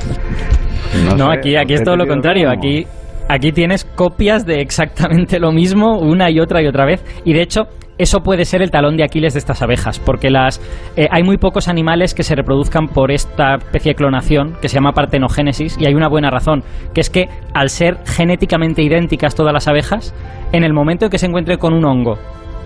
No, 1.18 1.18
sé, 1.18 1.38
aquí 1.38 1.56
aquí 1.56 1.74
es 1.74 1.84
todo 1.84 1.96
lo 1.96 2.06
contrario, 2.06 2.52
aquí 2.52 2.86
Aquí 3.30 3.52
tienes 3.52 3.84
copias 3.84 4.46
de 4.46 4.62
exactamente 4.62 5.40
lo 5.40 5.52
mismo 5.52 6.00
una 6.00 6.32
y 6.32 6.40
otra 6.40 6.62
y 6.62 6.68
otra 6.68 6.86
vez. 6.86 7.04
Y 7.26 7.34
de 7.34 7.42
hecho, 7.42 7.64
eso 7.98 8.20
puede 8.22 8.46
ser 8.46 8.62
el 8.62 8.72
talón 8.72 8.96
de 8.96 9.04
Aquiles 9.04 9.34
de 9.34 9.40
estas 9.40 9.62
abejas, 9.62 10.00
porque 10.00 10.30
las 10.30 10.62
eh, 10.96 11.08
hay 11.12 11.24
muy 11.24 11.38
pocos 11.38 11.68
animales 11.68 12.14
que 12.14 12.24
se 12.24 12.36
reproduzcan 12.36 12.88
por 12.88 13.12
esta 13.12 13.56
especie 13.56 13.92
de 13.92 13.96
clonación 13.96 14.54
que 14.62 14.70
se 14.70 14.76
llama 14.76 14.94
partenogénesis 14.94 15.78
y 15.80 15.88
hay 15.88 15.96
una 15.96 16.08
buena 16.08 16.30
razón, 16.30 16.64
que 16.94 17.02
es 17.02 17.10
que 17.10 17.28
al 17.54 17.70
ser 17.70 17.98
genéticamente 18.06 18.84
idénticas 18.84 19.36
todas 19.36 19.52
las 19.52 19.68
abejas, 19.68 20.14
en 20.52 20.64
el 20.64 20.74
momento 20.74 21.06
en 21.06 21.12
que 21.12 21.18
se 21.18 21.26
encuentre 21.26 21.58
con 21.58 21.74
un 21.74 21.86
hongo 21.86 22.18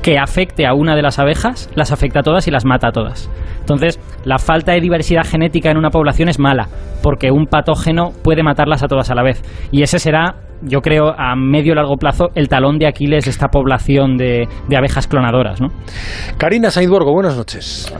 que 0.01 0.17
afecte 0.17 0.65
a 0.65 0.73
una 0.73 0.95
de 0.95 1.01
las 1.01 1.19
abejas, 1.19 1.69
las 1.75 1.91
afecta 1.91 2.19
a 2.19 2.23
todas 2.23 2.47
y 2.47 2.51
las 2.51 2.65
mata 2.65 2.87
a 2.87 2.91
todas. 2.91 3.29
Entonces, 3.59 3.99
la 4.25 4.39
falta 4.39 4.73
de 4.73 4.81
diversidad 4.81 5.23
genética 5.23 5.69
en 5.69 5.77
una 5.77 5.89
población 5.89 6.29
es 6.29 6.39
mala, 6.39 6.67
porque 7.03 7.31
un 7.31 7.45
patógeno 7.45 8.11
puede 8.23 8.43
matarlas 8.43 8.83
a 8.83 8.87
todas 8.87 9.11
a 9.11 9.15
la 9.15 9.23
vez. 9.23 9.41
Y 9.71 9.83
ese 9.83 9.99
será, 9.99 10.35
yo 10.61 10.81
creo, 10.81 11.13
a 11.17 11.35
medio 11.35 11.75
largo 11.75 11.97
plazo, 11.97 12.29
el 12.35 12.49
talón 12.49 12.79
de 12.79 12.87
Aquiles 12.87 13.25
de 13.25 13.31
esta 13.31 13.49
población 13.49 14.17
de, 14.17 14.47
de 14.67 14.77
abejas 14.77 15.07
clonadoras. 15.07 15.61
¿no? 15.61 15.67
Karina 16.37 16.71
Sainzborgo, 16.71 17.13
buenas 17.13 17.37
noches. 17.37 17.93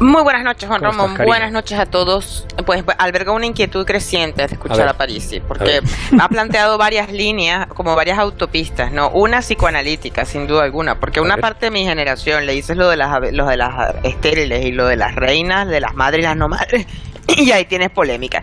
Muy 0.00 0.22
buenas 0.22 0.44
noches, 0.44 0.66
Juan 0.66 0.80
Ramón. 0.80 1.14
Buenas 1.24 1.52
noches 1.52 1.78
a 1.78 1.84
todos. 1.84 2.46
Pues, 2.64 2.82
pues 2.82 2.96
alberga 2.98 3.32
una 3.32 3.44
inquietud 3.44 3.84
creciente 3.84 4.46
de 4.46 4.54
escuchar 4.54 4.88
a, 4.88 4.92
a 4.92 4.94
Parisi, 4.94 5.40
porque 5.40 5.82
ha 6.18 6.28
planteado 6.28 6.78
varias 6.78 7.12
líneas, 7.12 7.66
como 7.66 7.94
varias 7.94 8.18
autopistas, 8.18 8.92
¿no? 8.92 9.10
Una 9.10 9.40
psicoanalítica, 9.40 10.24
sin 10.24 10.46
duda 10.46 10.64
alguna, 10.64 10.98
porque 10.98 11.20
una 11.20 11.36
parte 11.36 11.66
de 11.66 11.70
mi 11.70 11.84
generación 11.84 12.46
le 12.46 12.54
dices 12.54 12.78
lo 12.78 12.88
de 12.88 12.96
las, 12.96 13.32
lo 13.32 13.46
de 13.46 13.58
las 13.58 13.94
estériles 14.02 14.64
y 14.64 14.72
lo 14.72 14.86
de 14.86 14.96
las 14.96 15.14
reinas, 15.14 15.68
de 15.68 15.80
las 15.80 15.94
madres 15.94 16.20
y 16.20 16.22
las 16.22 16.36
no 16.36 16.48
madres. 16.48 16.86
Y 17.36 17.52
ahí 17.52 17.64
tienes 17.64 17.90
polémica. 17.90 18.42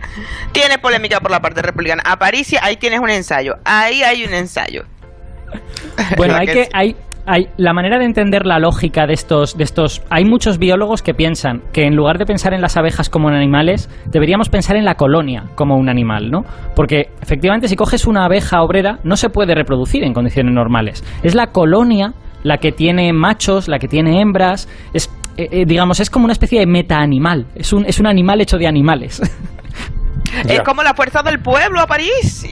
Tienes 0.52 0.78
polémica 0.78 1.20
por 1.20 1.30
la 1.30 1.42
parte 1.42 1.60
republicana. 1.60 2.02
A 2.06 2.18
Parisi, 2.18 2.56
ahí 2.62 2.76
tienes 2.76 3.00
un 3.00 3.10
ensayo. 3.10 3.58
Ahí 3.62 4.02
hay 4.02 4.24
un 4.24 4.32
ensayo. 4.32 4.86
Bueno, 6.16 6.34
hay 6.38 6.46
que, 6.46 6.68
hay, 6.72 6.96
hay, 7.28 7.48
la 7.58 7.72
manera 7.72 7.98
de 7.98 8.06
entender 8.06 8.46
la 8.46 8.58
lógica 8.58 9.06
de 9.06 9.12
estos, 9.12 9.56
de 9.56 9.64
estos. 9.64 10.02
Hay 10.08 10.24
muchos 10.24 10.58
biólogos 10.58 11.02
que 11.02 11.12
piensan 11.12 11.62
que 11.72 11.84
en 11.84 11.94
lugar 11.94 12.18
de 12.18 12.24
pensar 12.24 12.54
en 12.54 12.62
las 12.62 12.76
abejas 12.76 13.10
como 13.10 13.28
en 13.28 13.36
animales, 13.36 13.90
deberíamos 14.06 14.48
pensar 14.48 14.76
en 14.76 14.84
la 14.84 14.94
colonia 14.94 15.44
como 15.54 15.76
un 15.76 15.88
animal, 15.88 16.30
¿no? 16.30 16.44
Porque 16.74 17.10
efectivamente, 17.20 17.68
si 17.68 17.76
coges 17.76 18.06
una 18.06 18.24
abeja 18.24 18.62
obrera, 18.62 18.98
no 19.04 19.16
se 19.16 19.28
puede 19.28 19.54
reproducir 19.54 20.04
en 20.04 20.14
condiciones 20.14 20.54
normales. 20.54 21.04
Es 21.22 21.34
la 21.34 21.48
colonia 21.48 22.14
la 22.42 22.58
que 22.58 22.72
tiene 22.72 23.12
machos, 23.12 23.68
la 23.68 23.78
que 23.78 23.88
tiene 23.88 24.20
hembras. 24.20 24.68
Es, 24.94 25.10
eh, 25.36 25.48
eh, 25.50 25.64
digamos, 25.66 26.00
es 26.00 26.08
como 26.08 26.24
una 26.24 26.32
especie 26.32 26.60
de 26.60 26.66
meta-animal. 26.66 27.46
Es 27.54 27.72
un, 27.72 27.84
es 27.84 28.00
un 28.00 28.06
animal 28.06 28.40
hecho 28.40 28.56
de 28.56 28.66
animales. 28.66 29.20
es 30.48 30.60
como 30.62 30.82
la 30.82 30.94
fuerza 30.94 31.22
del 31.22 31.40
pueblo 31.40 31.80
a 31.80 31.86
París. 31.86 32.46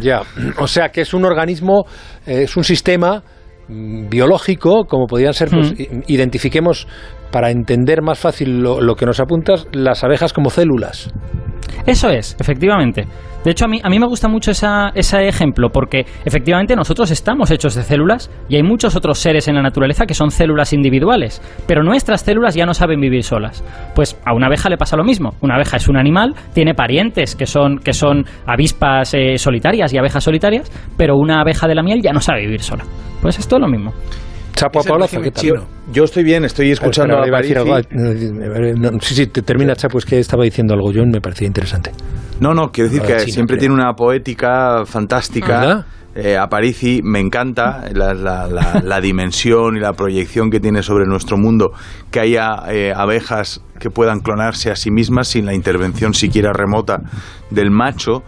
ya, 0.00 0.22
o 0.58 0.66
sea 0.66 0.90
que 0.90 1.00
es 1.00 1.12
un 1.12 1.24
organismo, 1.24 1.86
eh, 2.26 2.42
es 2.44 2.56
un 2.56 2.64
sistema 2.64 3.22
biológico, 3.68 4.84
como 4.84 5.06
podrían 5.06 5.34
ser, 5.34 5.50
pues, 5.50 5.72
mm. 5.72 6.02
identifiquemos 6.06 6.86
para 7.30 7.50
entender 7.50 8.02
más 8.02 8.18
fácil 8.18 8.60
lo, 8.60 8.80
lo, 8.80 8.94
que 8.94 9.06
nos 9.06 9.20
apuntas, 9.20 9.66
las 9.72 10.04
abejas 10.04 10.32
como 10.32 10.50
células. 10.50 11.12
Eso 11.86 12.08
es, 12.08 12.36
efectivamente. 12.40 13.06
De 13.44 13.50
hecho, 13.50 13.66
a 13.66 13.68
mí, 13.68 13.78
a 13.82 13.90
mí 13.90 13.98
me 13.98 14.06
gusta 14.06 14.26
mucho 14.26 14.52
esa, 14.52 14.88
ese 14.94 15.28
ejemplo, 15.28 15.68
porque 15.68 16.06
efectivamente 16.24 16.74
nosotros 16.74 17.10
estamos 17.10 17.50
hechos 17.50 17.74
de 17.74 17.82
células 17.82 18.30
y 18.48 18.56
hay 18.56 18.62
muchos 18.62 18.96
otros 18.96 19.18
seres 19.18 19.48
en 19.48 19.56
la 19.56 19.62
naturaleza 19.62 20.06
que 20.06 20.14
son 20.14 20.30
células 20.30 20.72
individuales, 20.72 21.42
pero 21.66 21.82
nuestras 21.82 22.22
células 22.22 22.54
ya 22.54 22.64
no 22.64 22.72
saben 22.72 23.00
vivir 23.00 23.22
solas. 23.22 23.62
Pues 23.94 24.18
a 24.24 24.34
una 24.34 24.46
abeja 24.46 24.70
le 24.70 24.78
pasa 24.78 24.96
lo 24.96 25.04
mismo. 25.04 25.34
Una 25.42 25.56
abeja 25.56 25.76
es 25.76 25.88
un 25.88 25.98
animal, 25.98 26.34
tiene 26.54 26.72
parientes 26.72 27.36
que 27.36 27.44
son, 27.44 27.78
que 27.80 27.92
son 27.92 28.24
avispas 28.46 29.12
eh, 29.12 29.36
solitarias 29.36 29.92
y 29.92 29.98
abejas 29.98 30.24
solitarias, 30.24 30.72
pero 30.96 31.16
una 31.16 31.42
abeja 31.42 31.68
de 31.68 31.74
la 31.74 31.82
miel 31.82 32.00
ya 32.02 32.12
no 32.12 32.20
sabe 32.20 32.46
vivir 32.46 32.62
sola. 32.62 32.84
Pues 33.20 33.38
es 33.38 33.50
lo 33.52 33.68
mismo. 33.68 33.92
Chapo 34.54 34.82
Paula, 34.84 35.08
¿qué 35.08 35.30
tal? 35.30 35.44
Yo, 35.44 35.54
yo, 35.92 36.04
estoy 36.04 36.22
bien, 36.22 36.44
estoy 36.44 36.70
escuchando 36.70 37.16
a, 37.16 37.22
a, 37.22 37.22
a. 37.22 37.82
No, 37.92 39.00
sí, 39.00 39.14
sí, 39.14 39.26
te 39.26 39.42
termina 39.42 39.74
Chapo, 39.74 39.98
es 39.98 40.04
que 40.04 40.18
estaba 40.18 40.44
diciendo 40.44 40.74
algo 40.74 40.92
yo, 40.92 41.04
me 41.04 41.20
parecía 41.20 41.46
interesante. 41.46 41.90
No, 42.40 42.54
no, 42.54 42.70
quiero 42.70 42.90
decir 42.90 43.02
que 43.06 43.16
China, 43.16 43.32
siempre 43.32 43.56
creo. 43.56 43.68
tiene 43.68 43.74
una 43.74 43.92
poética 43.94 44.84
fantástica. 44.86 45.60
¿verdad? 45.60 45.86
Eh, 46.16 46.36
Aparici 46.36 47.00
me 47.02 47.18
encanta 47.18 47.82
la, 47.92 48.14
la, 48.14 48.46
la, 48.46 48.80
la, 48.84 49.00
dimensión 49.00 49.76
y 49.76 49.80
la 49.80 49.94
proyección 49.94 50.48
que 50.48 50.60
tiene 50.60 50.84
sobre 50.84 51.06
nuestro 51.06 51.36
mundo, 51.36 51.72
que 52.12 52.20
haya 52.20 52.62
eh, 52.68 52.92
abejas 52.94 53.60
que 53.80 53.90
puedan 53.90 54.20
clonarse 54.20 54.70
a 54.70 54.76
sí 54.76 54.92
mismas 54.92 55.26
sin 55.26 55.44
la 55.44 55.54
intervención 55.54 56.14
siquiera 56.14 56.52
remota 56.52 57.00
del 57.50 57.72
macho. 57.72 58.22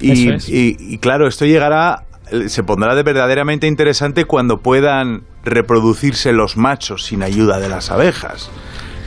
Y, 0.00 0.30
es. 0.30 0.48
y, 0.48 0.76
y 0.78 0.98
claro, 0.98 1.28
esto 1.28 1.44
llegará 1.44 2.07
se 2.46 2.62
pondrá 2.62 2.94
de 2.94 3.02
verdaderamente 3.02 3.66
interesante 3.66 4.24
cuando 4.24 4.58
puedan 4.58 5.22
reproducirse 5.44 6.32
los 6.32 6.56
machos 6.56 7.04
sin 7.04 7.22
ayuda 7.22 7.58
de 7.60 7.68
las 7.68 7.90
abejas. 7.90 8.50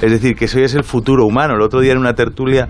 Es 0.01 0.11
decir, 0.11 0.35
que 0.35 0.45
eso 0.45 0.59
ya 0.59 0.65
es 0.65 0.73
el 0.73 0.83
futuro 0.83 1.25
humano. 1.25 1.55
El 1.55 1.61
otro 1.61 1.79
día 1.79 1.91
en 1.91 1.99
una 1.99 2.15
tertulia 2.15 2.67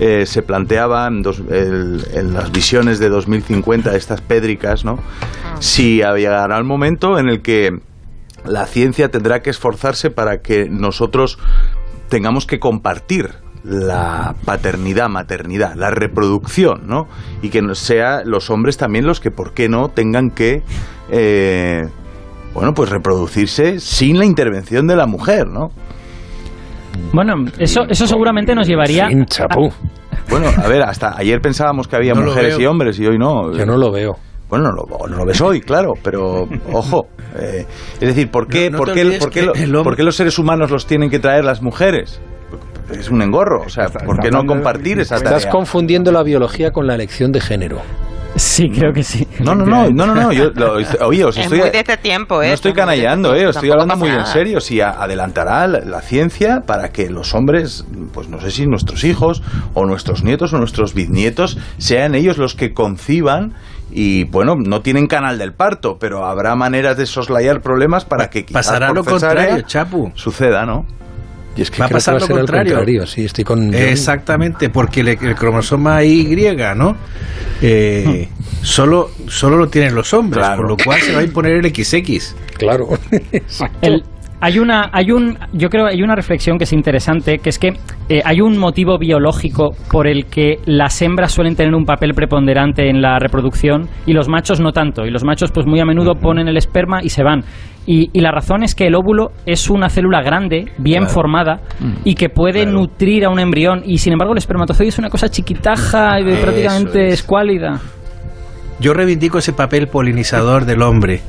eh, 0.00 0.26
se 0.26 0.42
planteaban 0.42 1.22
en 1.50 2.34
las 2.34 2.50
visiones 2.50 2.98
de 2.98 3.08
2050, 3.08 3.94
estas 3.94 4.20
pédricas, 4.20 4.84
¿no? 4.84 4.98
Si 5.60 5.98
llegará 5.98 6.58
el 6.58 6.64
momento 6.64 7.20
en 7.20 7.28
el 7.28 7.40
que 7.40 7.78
la 8.44 8.66
ciencia 8.66 9.10
tendrá 9.10 9.42
que 9.42 9.50
esforzarse 9.50 10.10
para 10.10 10.42
que 10.42 10.68
nosotros 10.68 11.38
tengamos 12.08 12.46
que 12.46 12.58
compartir 12.58 13.30
la 13.64 14.34
paternidad, 14.44 15.08
maternidad, 15.08 15.74
la 15.76 15.90
reproducción, 15.90 16.86
¿no? 16.86 17.06
Y 17.42 17.50
que 17.50 17.62
sea 17.74 18.22
los 18.24 18.50
hombres 18.50 18.76
también 18.76 19.06
los 19.06 19.20
que, 19.20 19.30
¿por 19.30 19.54
qué 19.54 19.68
no?, 19.68 19.88
tengan 19.88 20.30
que, 20.30 20.62
eh, 21.10 21.82
bueno, 22.54 22.72
pues 22.74 22.90
reproducirse 22.90 23.78
sin 23.78 24.18
la 24.18 24.24
intervención 24.24 24.86
de 24.86 24.96
la 24.96 25.06
mujer, 25.06 25.46
¿no? 25.46 25.68
Bueno, 27.12 27.34
eso, 27.58 27.82
eso 27.88 28.06
seguramente 28.06 28.54
nos 28.54 28.66
llevaría... 28.66 29.08
Sin 29.08 29.24
chapú. 29.26 29.66
A... 29.66 30.02
Bueno, 30.28 30.48
a 30.48 30.68
ver, 30.68 30.82
hasta 30.82 31.16
ayer 31.16 31.40
pensábamos 31.40 31.88
que 31.88 31.96
había 31.96 32.14
no 32.14 32.22
mujeres 32.22 32.58
y 32.58 32.66
hombres 32.66 32.98
y 32.98 33.06
hoy 33.06 33.18
no. 33.18 33.52
Yo 33.52 33.66
no 33.66 33.76
lo 33.76 33.90
veo. 33.90 34.16
Bueno, 34.48 34.70
no 34.70 34.84
lo, 34.84 35.08
no 35.08 35.16
lo 35.16 35.24
ves 35.24 35.40
hoy, 35.40 35.60
claro, 35.60 35.94
pero 36.02 36.46
ojo. 36.72 37.06
Eh, 37.38 37.66
es 37.94 38.08
decir, 38.08 38.30
¿por 38.30 38.46
qué, 38.46 38.70
no, 38.70 38.76
¿por, 38.76 38.92
qué, 38.92 39.18
¿por, 39.18 39.30
qué, 39.30 39.50
¿por 39.82 39.96
qué 39.96 40.02
los 40.02 40.14
seres 40.14 40.38
humanos 40.38 40.70
los 40.70 40.86
tienen 40.86 41.08
que 41.08 41.18
traer 41.18 41.44
las 41.44 41.62
mujeres? 41.62 42.20
Es 42.90 43.10
un 43.10 43.22
engorro. 43.22 43.62
O 43.66 43.68
sea, 43.68 43.88
¿por 43.88 44.18
qué 44.20 44.30
no 44.30 44.44
compartir 44.44 45.00
esa 45.00 45.16
tarea? 45.16 45.36
Estás 45.36 45.52
confundiendo 45.52 46.12
la 46.12 46.22
biología 46.22 46.70
con 46.70 46.86
la 46.86 46.94
elección 46.94 47.32
de 47.32 47.40
género. 47.40 47.80
Sí, 48.36 48.70
creo 48.70 48.94
que 48.94 49.02
sí. 49.02 49.26
No, 49.40 49.54
no, 49.54 49.66
no, 49.66 49.90
no, 49.90 50.06
no, 50.06 50.14
no. 50.14 50.32
Yo, 50.32 50.50
lo, 50.54 50.74
oye, 51.06 51.24
os 51.24 51.36
es 51.36 51.44
estoy, 51.44 51.60
muy 51.60 51.70
de 51.70 51.78
este 51.78 51.96
tiempo, 51.98 52.42
¿eh? 52.42 52.48
No 52.48 52.54
estoy 52.54 52.72
canallando, 52.72 53.34
¿eh? 53.34 53.46
Os 53.46 53.56
estoy 53.56 53.70
hablando 53.70 53.96
muy 53.96 54.08
en 54.08 54.24
serio. 54.24 54.60
Si 54.60 54.80
adelantará 54.80 55.66
la, 55.66 55.80
la, 55.80 56.00
ciencia 56.00 56.62
para 56.66 56.90
que 56.90 57.10
los 57.10 57.34
hombres, 57.34 57.84
pues 58.12 58.28
no 58.28 58.40
sé 58.40 58.50
si 58.50 58.66
nuestros 58.66 59.04
hijos 59.04 59.42
o 59.74 59.84
nuestros 59.84 60.24
nietos 60.24 60.54
o 60.54 60.58
nuestros 60.58 60.94
bisnietos 60.94 61.58
sean 61.76 62.14
ellos 62.14 62.38
los 62.38 62.54
que 62.54 62.72
conciban 62.72 63.52
y 63.90 64.24
bueno, 64.24 64.54
no 64.56 64.80
tienen 64.80 65.06
canal 65.06 65.38
del 65.38 65.52
parto, 65.52 65.98
pero 66.00 66.24
habrá 66.24 66.54
maneras 66.56 66.96
de 66.96 67.04
soslayar 67.04 67.60
problemas 67.60 68.06
para 68.06 68.30
que 68.30 68.44
quizás 68.44 68.66
pasará 68.66 68.92
lo 68.92 69.04
contrario, 69.04 69.62
Chapu. 69.62 70.10
Suceda, 70.14 70.64
¿no? 70.64 70.86
Y 71.56 71.62
es 71.62 71.70
que 71.70 71.78
va 71.80 71.86
a 71.86 71.88
pasar 71.88 72.14
que 72.14 72.20
va 72.24 72.28
lo 72.28 72.36
contrario. 72.36 72.74
contrario. 72.76 73.06
Sí, 73.06 73.24
estoy 73.24 73.44
con 73.44 73.74
Exactamente, 73.74 74.70
porque 74.70 75.00
el, 75.00 75.08
el 75.08 75.34
cromosoma 75.34 76.02
Y, 76.02 76.24
¿no? 76.74 76.96
Eh, 77.60 78.28
solo, 78.62 79.10
solo 79.28 79.56
lo 79.56 79.68
tienen 79.68 79.94
los 79.94 80.12
hombres, 80.14 80.44
Claro. 80.44 80.62
por 80.62 80.68
lo 80.70 80.76
cual 80.76 81.00
se 81.00 81.12
va 81.14 81.20
a 81.20 81.24
imponer 81.24 81.56
el 81.56 81.66
XX. 81.66 82.34
Claro. 82.58 82.88
El, 83.82 84.04
Hay 84.44 84.58
una, 84.58 84.90
hay 84.92 85.12
un, 85.12 85.38
yo 85.52 85.68
creo, 85.68 85.86
hay 85.86 86.02
una 86.02 86.16
reflexión 86.16 86.58
que 86.58 86.64
es 86.64 86.72
interesante, 86.72 87.38
que 87.38 87.48
es 87.48 87.60
que 87.60 87.74
eh, 88.08 88.22
hay 88.24 88.40
un 88.40 88.58
motivo 88.58 88.98
biológico 88.98 89.70
por 89.88 90.08
el 90.08 90.26
que 90.26 90.56
las 90.66 91.00
hembras 91.00 91.30
suelen 91.30 91.54
tener 91.54 91.72
un 91.76 91.84
papel 91.84 92.12
preponderante 92.12 92.90
en 92.90 93.00
la 93.00 93.20
reproducción 93.20 93.88
y 94.04 94.12
los 94.14 94.28
machos 94.28 94.58
no 94.58 94.72
tanto. 94.72 95.06
Y 95.06 95.12
los 95.12 95.22
machos, 95.22 95.52
pues 95.52 95.64
muy 95.64 95.78
a 95.78 95.84
menudo 95.84 96.16
ponen 96.16 96.48
el 96.48 96.56
esperma 96.56 97.04
y 97.04 97.10
se 97.10 97.22
van. 97.22 97.44
Y, 97.86 98.10
la 98.20 98.32
razón 98.32 98.64
es 98.64 98.74
que 98.74 98.88
el 98.88 98.96
óvulo 98.96 99.30
es 99.46 99.70
una 99.70 99.88
célula 99.88 100.22
grande, 100.22 100.72
bien 100.76 101.06
formada, 101.06 101.60
mm. 101.78 101.92
y 102.02 102.16
que 102.16 102.28
puede 102.28 102.66
nutrir 102.66 103.24
a 103.24 103.30
un 103.30 103.38
embrión. 103.38 103.82
Y 103.84 103.98
sin 103.98 104.12
embargo, 104.12 104.32
el 104.32 104.38
espermatozoide 104.38 104.88
es 104.88 104.98
una 104.98 105.08
cosa 105.08 105.28
chiquitaja 105.28 106.18
y 106.18 106.24
prácticamente 106.24 107.06
escuálida. 107.08 107.80
Yo 108.80 108.92
reivindico 108.92 109.38
ese 109.38 109.52
papel 109.52 109.86
polinizador 109.86 110.64
del 110.64 110.82
hombre. 110.82 111.20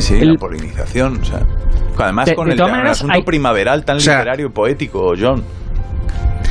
Sí, 0.00 0.18
sí, 0.18 0.24
la 0.24 0.34
polinización. 0.34 1.20
O 1.22 1.24
sea, 1.24 1.40
además 1.98 2.30
con 2.34 2.50
el, 2.50 2.60
asunto 2.60 3.24
primaveral 3.24 3.84
tan 3.84 3.96
literario 3.96 4.46
y 4.46 4.50
poético, 4.50 5.14
John. 5.18 5.42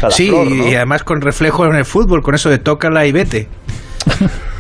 sí, 0.10 0.32
y 0.32 0.74
además 0.74 1.04
con 1.04 1.22
reflejo 1.22 1.66
en 1.66 1.76
el 1.76 1.86
fútbol, 1.86 2.24
con 2.24 2.34
eso 2.34 2.50
de 2.50 2.58
tócala 2.58 3.06
y 3.06 3.12
vete. 3.12 3.48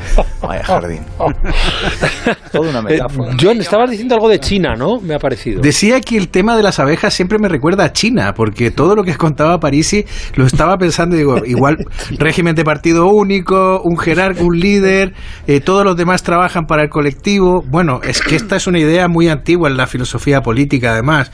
Vaya 0.42 0.64
jardín. 0.64 1.00
Toda 2.52 2.70
una 2.70 2.82
metáfora. 2.82 3.32
Eh, 3.32 3.36
John, 3.40 3.60
estabas 3.60 3.90
diciendo 3.90 4.14
algo 4.14 4.28
de 4.28 4.40
China, 4.40 4.74
¿no? 4.76 5.00
Me 5.00 5.14
ha 5.14 5.18
parecido. 5.18 5.60
Decía 5.60 6.00
que 6.00 6.16
el 6.16 6.28
tema 6.28 6.56
de 6.56 6.62
las 6.62 6.78
abejas 6.78 7.14
siempre 7.14 7.38
me 7.38 7.48
recuerda 7.48 7.84
a 7.84 7.92
China, 7.92 8.34
porque 8.34 8.70
todo 8.70 8.94
lo 8.94 9.04
que 9.04 9.14
contaba 9.14 9.58
Parisi 9.60 10.04
lo 10.34 10.46
estaba 10.46 10.76
pensando, 10.76 11.16
digo, 11.16 11.36
igual 11.46 11.78
régimen 12.18 12.54
de 12.54 12.64
partido 12.64 13.06
único, 13.08 13.80
un 13.82 13.98
jerarca, 13.98 14.42
un 14.42 14.58
líder, 14.58 15.14
eh, 15.46 15.60
todos 15.60 15.84
los 15.84 15.96
demás 15.96 16.22
trabajan 16.22 16.66
para 16.66 16.82
el 16.82 16.88
colectivo. 16.88 17.62
Bueno, 17.66 18.00
es 18.02 18.20
que 18.20 18.36
esta 18.36 18.56
es 18.56 18.66
una 18.66 18.78
idea 18.78 19.08
muy 19.08 19.28
antigua 19.28 19.68
en 19.68 19.76
la 19.76 19.86
filosofía 19.86 20.40
política, 20.40 20.92
además. 20.92 21.30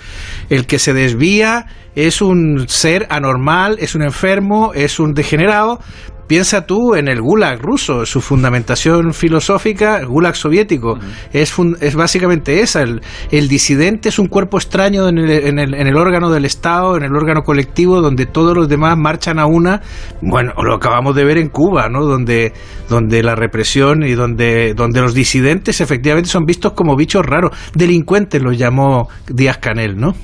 El 0.50 0.66
que 0.66 0.78
se 0.78 0.92
desvía 0.92 1.66
es 1.94 2.22
un 2.22 2.68
ser 2.68 3.06
anormal, 3.10 3.76
es 3.80 3.94
un 3.94 4.02
enfermo, 4.02 4.72
es 4.74 5.00
un 5.00 5.14
degenerado, 5.14 5.80
Piensa 6.28 6.66
tú 6.66 6.94
en 6.94 7.08
el 7.08 7.22
Gulag 7.22 7.58
ruso, 7.62 8.04
su 8.04 8.20
fundamentación 8.20 9.14
filosófica, 9.14 9.98
el 9.98 10.06
Gulag 10.06 10.36
soviético, 10.36 10.98
es, 11.32 11.54
es 11.80 11.94
básicamente 11.94 12.60
esa. 12.60 12.82
El, 12.82 13.48
disidente 13.48 14.10
es 14.10 14.18
un 14.18 14.28
cuerpo 14.28 14.58
extraño 14.58 15.08
en 15.08 15.16
el, 15.16 15.30
en, 15.30 15.58
el, 15.58 15.72
en 15.72 15.86
el, 15.86 15.96
órgano 15.96 16.30
del 16.30 16.44
Estado, 16.44 16.98
en 16.98 17.04
el 17.04 17.16
órgano 17.16 17.42
colectivo, 17.42 18.02
donde 18.02 18.26
todos 18.26 18.54
los 18.54 18.68
demás 18.68 18.98
marchan 18.98 19.38
a 19.38 19.46
una. 19.46 19.80
Bueno, 20.20 20.52
lo 20.62 20.74
acabamos 20.74 21.16
de 21.16 21.24
ver 21.24 21.38
en 21.38 21.48
Cuba, 21.48 21.88
¿no? 21.88 22.04
Donde, 22.04 22.52
donde 22.90 23.22
la 23.22 23.34
represión 23.34 24.02
y 24.02 24.12
donde, 24.12 24.74
donde 24.74 25.00
los 25.00 25.14
disidentes 25.14 25.80
efectivamente 25.80 26.28
son 26.28 26.44
vistos 26.44 26.74
como 26.74 26.94
bichos 26.94 27.24
raros. 27.24 27.56
Delincuentes 27.74 28.42
los 28.42 28.58
llamó 28.58 29.08
Díaz 29.28 29.56
Canel, 29.56 29.96
¿no? 29.96 30.14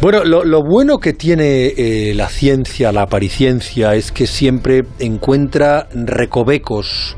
Bueno, 0.00 0.24
lo, 0.24 0.62
bueno 0.62 0.96
que 0.96 1.12
tiene 1.12 1.66
eh, 1.76 2.14
la 2.14 2.30
ciencia, 2.30 2.90
la 2.90 3.02
apariciencia, 3.02 3.94
es 3.94 4.12
que 4.12 4.26
siempre 4.26 4.82
encuentra 4.98 5.88
recovecos 5.92 7.16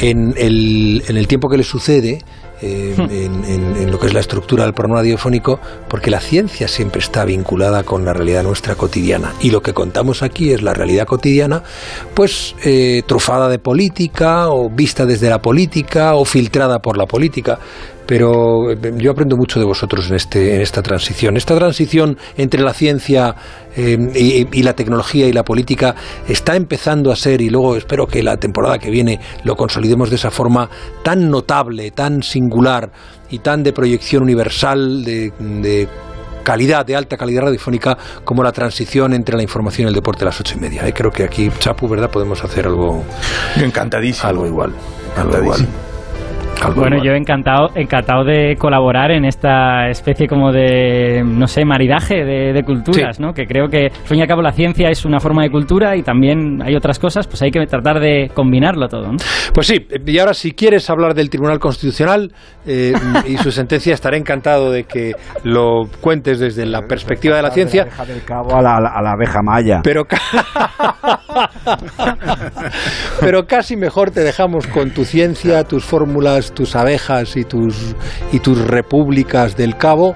en 0.00 0.34
el, 0.36 1.02
en 1.08 1.16
el 1.16 1.26
tiempo 1.26 1.48
que 1.48 1.56
le 1.56 1.64
sucede 1.64 2.20
eh, 2.62 2.94
hmm. 2.96 3.44
en, 3.46 3.90
lo 3.90 3.98
que 3.98 4.06
es 4.06 4.14
la 4.14 4.20
estructura 4.20 4.62
del 4.62 4.74
programa 4.74 5.00
radiofónico, 5.00 5.58
porque 5.88 6.10
la 6.10 6.20
ciencia 6.20 6.68
siempre 6.68 7.00
está 7.00 7.24
vinculada 7.24 7.82
con 7.82 8.04
la 8.04 8.12
realidad 8.12 8.44
nuestra 8.44 8.76
cotidiana. 8.76 9.32
Y 9.40 9.50
lo 9.50 9.60
que 9.60 9.72
contamos 9.72 10.22
aquí 10.22 10.52
es 10.52 10.62
la 10.62 10.72
realidad 10.72 11.06
cotidiana, 11.06 11.64
pues 12.14 12.54
eh, 12.64 13.02
trufada 13.06 13.48
de 13.48 13.58
política, 13.58 14.50
o 14.50 14.70
vista 14.70 15.04
desde 15.04 15.28
la 15.30 15.40
política, 15.40 16.14
o 16.14 16.24
filtrada 16.24 16.78
por 16.78 16.96
la 16.96 17.06
política 17.06 17.58
pero 18.10 18.72
eh, 18.72 18.76
yo 18.96 19.12
aprendo 19.12 19.36
mucho 19.36 19.60
de 19.60 19.64
vosotros 19.64 20.10
en, 20.10 20.16
este, 20.16 20.56
en 20.56 20.62
esta 20.62 20.82
transición. 20.82 21.36
Esta 21.36 21.54
transición 21.54 22.18
entre 22.36 22.60
la 22.60 22.74
ciencia 22.74 23.36
eh, 23.76 23.96
y, 24.52 24.62
la 24.64 24.74
tecnología 24.74 25.28
y 25.28 25.32
la 25.32 25.44
política 25.44 25.94
está 26.26 26.56
empezando 26.56 27.12
a 27.12 27.16
ser, 27.16 27.40
y 27.40 27.50
luego 27.50 27.76
espero 27.76 28.08
que 28.08 28.24
la 28.24 28.36
temporada 28.36 28.78
que 28.78 28.90
viene 28.90 29.20
lo 29.44 29.54
consolidemos 29.54 30.10
de 30.10 30.16
esa 30.16 30.32
forma 30.32 30.68
tan 31.04 31.30
notable, 31.30 31.92
tan 31.92 32.24
singular 32.24 32.90
y 33.30 33.38
tan 33.38 33.62
de 33.62 33.72
proyección 33.72 34.24
universal, 34.24 35.04
de, 35.04 35.88
calidad, 36.42 36.84
de 36.84 36.96
alta 36.96 37.16
calidad 37.16 37.42
radiofónica, 37.42 37.96
como 38.24 38.42
la 38.42 38.50
transición 38.50 39.14
entre 39.14 39.36
la 39.36 39.44
información 39.44 39.86
y 39.86 39.90
el 39.90 39.94
deporte 39.94 40.24
a 40.24 40.26
las 40.26 40.40
ocho 40.40 40.56
y 40.58 40.60
media. 40.60 40.84
¿eh? 40.84 40.92
Creo 40.92 41.12
que 41.12 41.22
aquí, 41.22 41.48
Chapu, 41.60 41.86
¿verdad? 41.86 42.10
Podemos 42.10 42.42
hacer 42.42 42.66
algo... 42.66 43.04
Encantadísimo. 43.54 44.28
Algo 44.28 44.46
igual. 44.48 44.74
Algo 45.16 45.38
igual 45.38 45.68
bueno, 46.74 47.02
yo 47.02 47.12
encantado, 47.12 47.70
encantado 47.74 48.24
de 48.24 48.56
colaborar 48.56 49.10
en 49.10 49.24
esta 49.24 49.88
especie 49.88 50.26
como 50.26 50.52
de, 50.52 51.22
no 51.24 51.46
sé, 51.46 51.64
maridaje 51.64 52.24
de, 52.24 52.62
culturas, 52.62 53.18
¿no? 53.18 53.32
Que 53.32 53.46
creo 53.46 53.68
que, 53.68 53.86
al 53.86 54.06
fin 54.06 54.18
y 54.18 54.22
al 54.22 54.28
cabo, 54.28 54.42
la 54.42 54.52
ciencia 54.52 54.90
es 54.90 55.04
una 55.04 55.18
forma 55.18 55.42
de 55.42 55.50
cultura 55.50 55.96
y 55.96 56.02
también 56.02 56.62
hay 56.62 56.76
otras 56.76 56.98
cosas, 56.98 57.26
pues 57.26 57.40
hay 57.42 57.50
que 57.50 57.64
tratar 57.66 58.00
de 58.00 58.30
combinarlo 58.34 58.86
todo, 58.88 59.12
¿no? 59.12 59.16
Pues 59.54 59.66
sí, 59.66 59.86
y 60.06 60.18
ahora 60.18 60.34
si 60.34 60.52
quieres 60.52 60.88
hablar 60.90 61.14
del 61.14 61.30
Tribunal 61.30 61.58
Constitucional 61.58 62.32
eh, 62.66 62.92
y 63.26 63.36
su 63.38 63.50
sentencia, 63.50 63.94
estaré 63.94 64.18
encantado 64.18 64.70
de 64.70 64.84
que 64.84 65.12
lo 65.44 65.84
cuentes 66.00 66.38
desde 66.38 66.66
la 66.66 66.82
perspectiva 66.82 67.36
de 67.36 67.42
la 67.42 67.50
ciencia. 67.50 67.86
del 68.06 68.22
cabo 68.24 68.54
a 68.54 68.62
la, 68.62 68.76
a 68.76 69.02
la 69.02 69.12
abeja 69.12 69.40
maya. 69.42 69.80
Pero, 69.82 70.06
pero 73.20 73.46
casi 73.46 73.76
mejor 73.76 74.10
te 74.10 74.20
dejamos 74.20 74.66
con 74.66 74.90
tu 74.90 75.04
ciencia, 75.04 75.64
tus 75.64 75.84
fórmulas 75.84 76.49
tus 76.50 76.76
abejas 76.76 77.36
y 77.36 77.44
tus, 77.44 77.94
y 78.32 78.40
tus 78.40 78.66
repúblicas 78.66 79.56
del 79.56 79.76
cabo. 79.76 80.14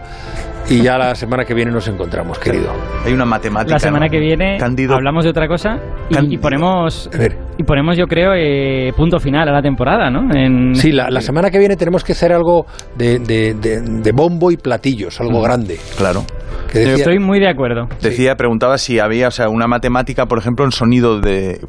Y 0.68 0.80
ya 0.80 0.96
la 0.96 1.14
semana 1.14 1.44
que 1.44 1.52
viene 1.52 1.70
nos 1.70 1.86
encontramos, 1.88 2.38
querido. 2.38 2.72
Hay 3.04 3.12
una 3.12 3.26
matemática. 3.26 3.74
La 3.74 3.78
semana 3.78 4.08
que 4.08 4.18
viene 4.18 4.58
hablamos 4.88 5.24
de 5.24 5.30
otra 5.30 5.46
cosa 5.46 5.78
y, 6.08 6.38
ponemos, 6.38 7.10
y 7.58 7.62
ponemos, 7.64 7.98
yo 7.98 8.06
creo, 8.06 8.32
eh, 8.34 8.92
punto 8.96 9.20
final 9.20 9.46
a 9.48 9.52
la 9.52 9.60
temporada, 9.60 10.10
¿no? 10.10 10.34
En... 10.34 10.74
Sí, 10.74 10.90
la, 10.90 11.20
semana 11.20 11.50
que 11.50 11.58
viene 11.58 11.76
tenemos 11.76 12.02
que 12.02 12.12
hacer 12.12 12.32
algo 12.32 12.64
de, 12.96 13.18
de, 13.18 14.12
bombo 14.12 14.50
y 14.50 14.56
platillos, 14.56 15.20
algo 15.20 15.40
mm. 15.40 15.42
grande. 15.42 15.78
Claro. 15.98 16.24
Estoy 16.72 17.18
muy 17.18 17.40
de 17.40 17.48
acuerdo. 17.48 17.86
Decía, 18.00 18.34
preguntaba 18.36 18.78
si 18.78 18.98
había, 18.98 19.28
o 19.28 19.32
sea, 19.32 19.50
una 19.50 19.66
matemática, 19.66 20.26
por 20.26 20.38
ejemplo, 20.38 20.64
en 20.64 20.72
sonido 20.72 21.20
de 21.20 21.60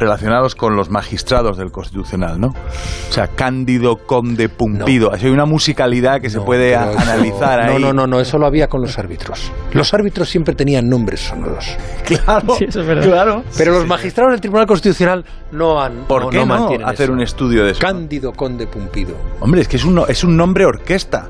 relacionados 0.00 0.54
con 0.54 0.74
los 0.74 0.90
magistrados 0.90 1.58
del 1.58 1.70
Constitucional, 1.70 2.40
¿no? 2.40 2.48
O 2.48 3.12
sea, 3.12 3.28
Cándido 3.28 3.98
Conde 3.98 4.48
Pumpido. 4.48 5.12
hay 5.12 5.26
una 5.28 5.44
musicalidad 5.44 6.20
que 6.20 6.30
se 6.30 6.40
puede 6.40 6.74
analizar 6.74 7.60
ahí. 7.60 7.74
No, 7.74 7.78
no, 7.78 7.92
no, 7.92 8.06
no, 8.06 8.20
eso 8.20 8.38
lo 8.38 8.46
había 8.46 8.68
con 8.68 8.80
los 8.80 8.98
árbitros. 8.98 9.52
Los 9.72 9.92
árbitros 9.94 10.28
siempre 10.28 10.54
tenían 10.54 10.88
nombres 10.88 11.20
sonoros. 11.20 11.76
Claro, 12.10 12.56
sí, 12.58 12.64
eso 12.64 12.80
es 12.80 12.86
verdad. 12.88 13.04
claro. 13.04 13.44
Pero 13.56 13.72
los 13.72 13.86
magistrados 13.86 14.32
del 14.32 14.40
Tribunal 14.40 14.66
Constitucional 14.66 15.24
no 15.52 15.80
han. 15.80 16.06
¿Por 16.08 16.28
qué 16.30 16.44
no, 16.44 16.68
hacer 16.84 17.08
un 17.08 17.20
estudio 17.20 17.64
de 17.64 17.70
eso? 17.70 17.80
Cándido 17.80 18.32
Conde 18.32 18.66
Pumpido. 18.66 19.14
Hombre, 19.38 19.60
es 19.60 19.68
que 19.68 19.76
es 19.76 19.84
un, 19.84 20.02
es 20.08 20.24
un 20.24 20.36
nombre 20.36 20.64
orquesta. 20.64 21.28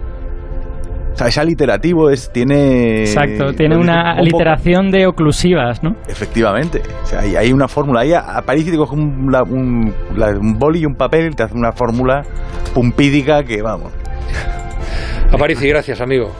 Sea, 1.20 1.28
es 1.28 1.36
aliterativo, 1.36 2.08
es, 2.08 2.32
tiene... 2.32 3.02
Exacto, 3.02 3.52
tiene 3.52 3.76
una 3.76 4.18
literación 4.22 4.90
de 4.90 5.06
oclusivas, 5.06 5.82
¿no? 5.82 5.94
Efectivamente. 6.08 6.80
O 7.02 7.06
sea, 7.06 7.20
hay, 7.20 7.52
una 7.52 7.68
fórmula. 7.68 8.00
Ahí 8.00 8.14
aparece 8.14 8.68
y 8.68 8.70
te 8.70 8.78
coge 8.78 8.94
un, 8.94 9.30
un, 9.50 9.94
un 10.16 10.58
boli 10.58 10.78
y 10.78 10.86
un 10.86 10.94
papel 10.94 11.32
y 11.32 11.34
te 11.34 11.42
hace 11.42 11.54
una 11.54 11.72
fórmula 11.72 12.22
pumpídica 12.72 13.44
que, 13.44 13.60
vamos... 13.60 13.92
Aparici, 15.30 15.68
gracias, 15.68 16.00
amigo. 16.00 16.32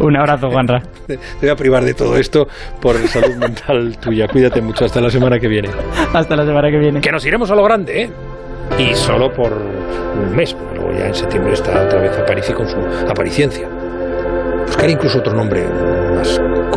Un 0.00 0.16
abrazo, 0.16 0.50
Juanra. 0.50 0.82
Te 1.06 1.18
voy 1.42 1.50
a 1.50 1.54
privar 1.54 1.84
de 1.84 1.94
todo 1.94 2.16
esto 2.16 2.48
por 2.80 2.96
salud 3.06 3.36
mental 3.38 3.96
tuya. 3.98 4.26
Cuídate 4.26 4.62
mucho. 4.62 4.84
Hasta 4.84 5.00
la 5.00 5.10
semana 5.10 5.38
que 5.38 5.46
viene. 5.46 5.70
Hasta 6.12 6.34
la 6.34 6.44
semana 6.44 6.72
que 6.72 6.78
viene. 6.78 7.00
Que 7.00 7.12
nos 7.12 7.24
iremos 7.24 7.52
a 7.52 7.54
lo 7.54 7.62
grande, 7.62 8.02
¿eh? 8.02 8.10
Y 8.80 8.94
solo 8.96 9.32
por 9.32 9.52
un 9.52 10.34
mes. 10.34 10.56
Luego 10.74 10.90
ya 10.90 11.06
en 11.06 11.14
septiembre 11.14 11.52
está 11.52 11.84
otra 11.84 12.00
vez 12.00 12.18
Aparici 12.18 12.52
con 12.52 12.66
su 12.68 12.78
apariciencia. 13.08 13.75
Buscar 14.66 14.90
incluso 14.90 15.18
otro 15.18 15.32
nombre 15.32 15.66
más 16.14 16.40
curioso. 16.70 16.76